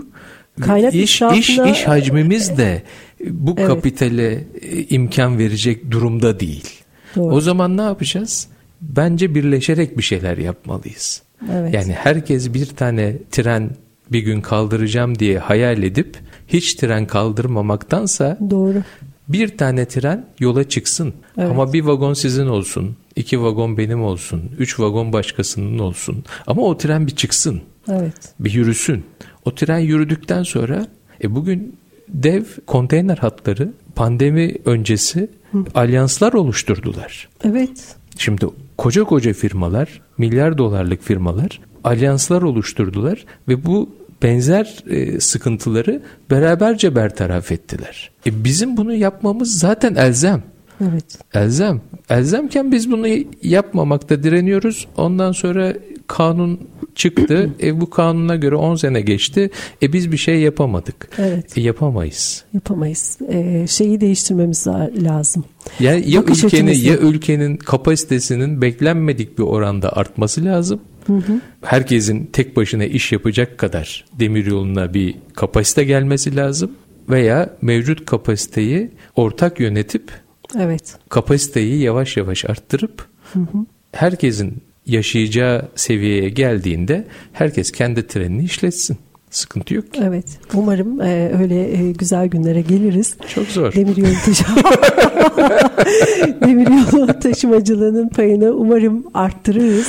Kaynak 0.62 0.94
iş, 0.96 1.02
inşaatına... 1.02 1.40
iş, 1.40 1.80
iş 1.80 1.88
hacmimiz 1.88 2.58
de 2.58 2.84
bu 3.30 3.56
evet. 3.58 3.68
kapitale 3.68 4.44
e, 4.62 4.84
imkan 4.84 5.38
verecek 5.38 5.92
durumda 5.92 6.40
değil. 6.40 6.70
Doğru. 7.16 7.36
O 7.36 7.42
zaman 7.42 7.78
ne 7.78 7.82
yapacağız? 7.82 8.48
Bence 8.82 9.36
birleşerek 9.36 9.98
bir 9.98 10.04
şeyler 10.04 10.38
yapmalıyız. 10.38 11.22
Evet. 11.52 11.74
Yani 11.74 11.94
herkes 11.94 12.54
bir 12.54 12.66
tane 12.66 13.18
tren 13.32 13.70
bir 14.12 14.20
gün 14.20 14.42
kaldıracağım 14.42 15.20
diye 15.20 15.40
hayal 15.40 15.84
edip 15.84 16.18
hiç 16.48 16.76
tren 16.76 17.08
kaldırmamaktansa 17.08 18.38
Doğru. 18.50 18.84
bir 19.28 19.58
tane 19.58 19.86
tren 19.86 20.26
yola 20.40 20.70
çıksın 20.70 21.14
evet. 21.38 21.50
ama 21.50 21.74
bir 21.74 21.82
vagon 21.82 22.14
sizin 22.14 22.48
olsun, 22.48 22.96
iki 23.16 23.42
vagon 23.42 23.78
benim 23.78 24.04
olsun, 24.04 24.52
üç 24.58 24.80
vagon 24.80 25.14
başkasının 25.14 25.80
olsun 25.80 26.24
ama 26.48 26.62
o 26.62 26.78
tren 26.78 27.08
bir 27.08 27.16
çıksın, 27.16 27.62
evet. 27.90 28.34
bir 28.40 28.54
yürüsün. 28.54 29.04
O 29.46 29.56
tren 29.56 29.80
yürüdükten 29.80 30.44
sonra 30.44 30.88
e 31.24 31.36
bugün 31.36 31.76
dev 32.08 32.44
konteyner 32.68 33.18
hatları 33.18 33.74
pandemi 33.96 34.56
öncesi 34.66 35.30
Hı. 35.52 35.66
alyanslar 35.76 36.34
oluşturdular. 36.34 37.30
Evet. 37.44 37.96
Şimdi 38.22 38.46
koca 38.78 39.04
koca 39.04 39.34
firmalar, 39.34 40.02
milyar 40.18 40.58
dolarlık 40.58 41.04
firmalar 41.04 41.60
alyanslar 41.84 42.42
oluşturdular 42.42 43.26
ve 43.48 43.66
bu 43.66 43.90
benzer 44.24 44.84
e, 44.90 45.20
sıkıntıları 45.20 46.02
beraberce 46.30 46.96
bertaraf 46.96 47.52
ettiler. 47.52 48.12
E, 48.26 48.44
bizim 48.44 48.78
bunu 48.78 48.94
yapmamız 48.94 49.60
zaten 49.60 49.96
elzem. 49.96 50.44
Evet. 50.82 51.20
Elzem. 51.34 51.82
Elzemken 52.10 52.72
biz 52.72 52.92
bunu 52.92 53.08
yapmamakta 53.44 54.24
direniyoruz. 54.24 54.88
Ondan 54.98 55.32
sonra 55.32 55.74
kanun 56.08 56.60
çıktı. 56.96 57.50
e 57.64 57.82
bu 57.82 57.90
kanuna 57.90 58.36
göre 58.36 58.56
10 58.56 58.76
sene 58.76 59.02
geçti. 59.02 59.50
E 59.82 59.94
biz 59.94 60.12
bir 60.12 60.18
şey 60.18 60.40
yapamadık. 60.40 61.10
Evet. 61.18 61.58
E, 61.58 61.62
yapamayız. 61.62 62.44
Yapamayız. 62.54 63.18
E, 63.30 63.68
şeyi 63.68 64.02
değiştirmemiz 64.02 64.68
lazım. 65.02 65.44
Yani 65.80 66.12
ya 66.12 66.22
Bakış 66.22 66.44
ülkenin 66.44 66.68
açımızı... 66.68 66.88
ya 66.88 66.98
ülkenin 66.98 67.58
kapasitesinin 67.58 68.62
beklenmedik 68.62 69.38
bir 69.38 69.44
oranda 69.44 69.94
artması 69.94 70.46
lazım. 70.46 70.82
Hı 71.08 71.14
hı. 71.14 71.42
Herkesin 71.62 72.26
tek 72.34 72.58
başına 72.58 72.86
iş 72.86 73.12
yapacak 73.12 73.58
kadar 73.58 74.06
demiryoluna 74.20 74.94
bir 74.94 75.16
kapasite 75.34 75.84
gelmesi 75.84 76.36
lazım 76.36 76.72
veya 77.10 77.50
mevcut 77.62 78.06
kapasiteyi 78.06 78.92
ortak 79.16 79.60
yönetip 79.60 80.12
evet. 80.60 80.96
kapasiteyi 81.10 81.82
yavaş 81.82 82.18
yavaş 82.18 82.46
arttırıp 82.46 83.06
hı 83.34 83.40
hı. 83.40 83.66
herkesin 83.92 84.64
yaşayacağı 84.92 85.72
seviyeye 85.76 86.30
geldiğinde 86.30 87.08
herkes 87.34 87.72
kendi 87.72 88.08
trenini 88.08 88.44
işletsin. 88.44 88.98
Sıkıntı 89.32 89.74
yok 89.74 89.94
ki. 89.94 90.02
Evet. 90.04 90.26
Umarım 90.54 91.02
e, 91.02 91.32
öyle 91.42 91.72
e, 91.78 91.92
güzel 91.92 92.28
günlere 92.28 92.62
geliriz. 92.62 93.16
Çok 93.36 93.48
zor. 93.48 93.74
Demiryolu 93.74 94.14
taşıma 94.26 94.62
Demiryolu 96.42 97.20
taşımacılığının 97.20 98.10
payını 98.10 98.52
umarım 98.52 99.04
arttırırız. 99.14 99.88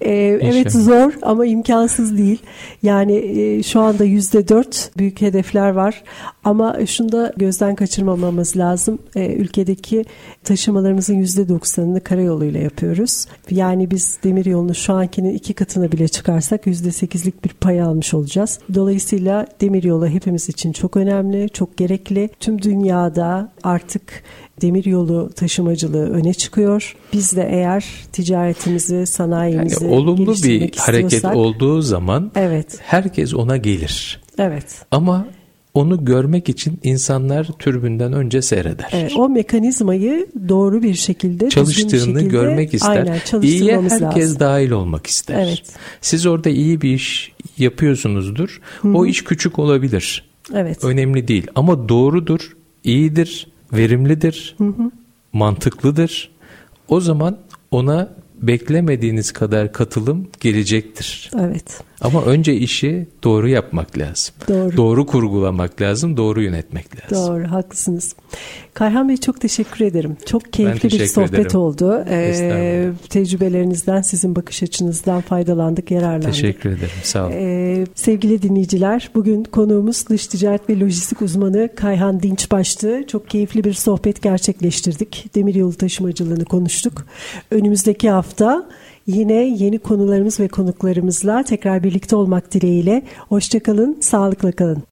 E, 0.00 0.12
evet 0.42 0.72
zor 0.72 1.12
ama 1.22 1.46
imkansız 1.46 2.18
değil. 2.18 2.38
Yani 2.82 3.16
e, 3.16 3.62
şu 3.62 3.80
anda 3.80 4.04
yüzde 4.04 4.48
dört 4.48 4.90
büyük 4.96 5.20
hedefler 5.20 5.70
var. 5.70 6.02
Ama 6.44 6.86
şunu 6.86 7.12
da 7.12 7.32
gözden 7.36 7.74
kaçırmamamız 7.74 8.56
lazım. 8.56 8.98
E, 9.16 9.34
ülkedeki 9.34 10.04
taşımalarımızın 10.44 11.14
yüzde 11.14 11.48
doksanını 11.48 12.00
karayoluyla 12.00 12.60
yapıyoruz. 12.60 13.26
Yani 13.50 13.90
biz 13.90 14.18
demiryolunu 14.24 14.74
şu 14.74 14.92
ankinin 14.92 15.34
iki 15.34 15.54
katına 15.54 15.92
bile 15.92 16.08
çıkarsak 16.08 16.66
yüzde 16.66 16.92
sekizlik 16.92 17.44
bir 17.44 17.50
pay 17.50 17.82
almış 17.82 18.14
olacağız. 18.14 18.58
Dolayısıyla 18.74 18.83
demiryolu 19.60 20.08
hepimiz 20.08 20.48
için 20.48 20.72
çok 20.72 20.96
önemli, 20.96 21.50
çok 21.50 21.76
gerekli. 21.76 22.30
Tüm 22.40 22.62
dünyada 22.62 23.52
artık 23.62 24.22
demiryolu 24.62 25.30
taşımacılığı 25.36 26.10
öne 26.10 26.34
çıkıyor. 26.34 26.96
Biz 27.12 27.36
de 27.36 27.48
eğer 27.50 27.84
ticaretimizi, 28.12 29.06
sanayimizi 29.06 29.84
yani 29.84 29.94
olumlu 29.94 30.34
bir 30.34 30.76
hareket 30.76 31.24
olduğu 31.24 31.82
zaman 31.82 32.32
evet. 32.34 32.78
herkes 32.82 33.34
ona 33.34 33.56
gelir. 33.56 34.20
Evet. 34.38 34.66
Ama 34.90 35.26
onu 35.74 36.04
görmek 36.04 36.48
için 36.48 36.80
insanlar 36.82 37.48
türbünden 37.58 38.12
önce 38.12 38.42
seyreder. 38.42 38.90
Evet, 38.92 39.12
o 39.16 39.28
mekanizmayı 39.28 40.26
doğru 40.48 40.82
bir 40.82 40.94
şekilde 40.94 41.48
çalıştığını 41.48 42.00
şekilde, 42.00 42.22
görmek 42.22 42.74
ister. 42.74 42.96
Aynen, 42.96 43.42
İyiye 43.42 43.80
herkes 43.80 44.02
lazım. 44.02 44.40
dahil 44.40 44.70
olmak 44.70 45.06
ister. 45.06 45.46
Evet. 45.46 45.62
Siz 46.00 46.26
orada 46.26 46.48
iyi 46.50 46.80
bir 46.80 46.94
iş 46.94 47.32
yapıyorsunuzdur. 47.58 48.60
Hı-hı. 48.82 48.92
O 48.96 49.06
iş 49.06 49.24
küçük 49.24 49.58
olabilir. 49.58 50.24
Evet. 50.54 50.84
Önemli 50.84 51.28
değil 51.28 51.46
ama 51.54 51.88
doğrudur, 51.88 52.56
iyidir, 52.84 53.46
verimlidir, 53.72 54.54
Hı-hı. 54.58 54.90
mantıklıdır. 55.32 56.30
O 56.88 57.00
zaman 57.00 57.36
ona 57.70 58.14
beklemediğiniz 58.42 59.32
kadar 59.32 59.72
katılım 59.72 60.28
gelecektir. 60.40 61.30
Evet. 61.40 61.80
Ama 62.04 62.22
önce 62.24 62.54
işi 62.54 63.06
doğru 63.24 63.48
yapmak 63.48 63.98
lazım. 63.98 64.34
Doğru. 64.48 64.76
Doğru 64.76 65.06
kurgulamak 65.06 65.80
lazım, 65.80 66.16
doğru 66.16 66.42
yönetmek 66.42 66.86
lazım. 67.02 67.28
Doğru, 67.28 67.50
haklısınız. 67.50 68.14
Kayhan 68.74 69.08
Bey 69.08 69.16
çok 69.16 69.40
teşekkür 69.40 69.84
ederim. 69.84 70.16
Çok 70.26 70.52
keyifli 70.52 70.90
bir 70.90 71.06
sohbet 71.06 71.40
ederim. 71.40 71.60
oldu. 71.60 72.04
Ee, 72.10 72.90
tecrübelerinizden, 73.08 74.02
sizin 74.02 74.36
bakış 74.36 74.62
açınızdan 74.62 75.20
faydalandık, 75.20 75.90
yararlandık. 75.90 76.26
Teşekkür 76.32 76.70
ederim, 76.70 76.90
sağ 77.02 77.24
olun. 77.26 77.32
Ee, 77.34 77.86
sevgili 77.94 78.42
dinleyiciler, 78.42 79.10
bugün 79.14 79.44
konuğumuz 79.44 80.08
dış 80.08 80.26
ticaret 80.26 80.68
ve 80.70 80.80
lojistik 80.80 81.22
uzmanı 81.22 81.68
Kayhan 81.76 82.22
Dinçbaş'tı. 82.22 83.04
Çok 83.08 83.30
keyifli 83.30 83.64
bir 83.64 83.72
sohbet 83.72 84.22
gerçekleştirdik. 84.22 85.34
Demiryolu 85.34 85.74
taşımacılığını 85.74 86.44
konuştuk. 86.44 87.06
Önümüzdeki 87.50 88.10
hafta 88.10 88.68
Yine 89.06 89.34
yeni 89.34 89.78
konularımız 89.78 90.40
ve 90.40 90.48
konuklarımızla 90.48 91.42
tekrar 91.42 91.84
birlikte 91.84 92.16
olmak 92.16 92.54
dileğiyle. 92.54 93.02
Hoşçakalın, 93.28 93.98
sağlıkla 94.00 94.52
kalın. 94.52 94.82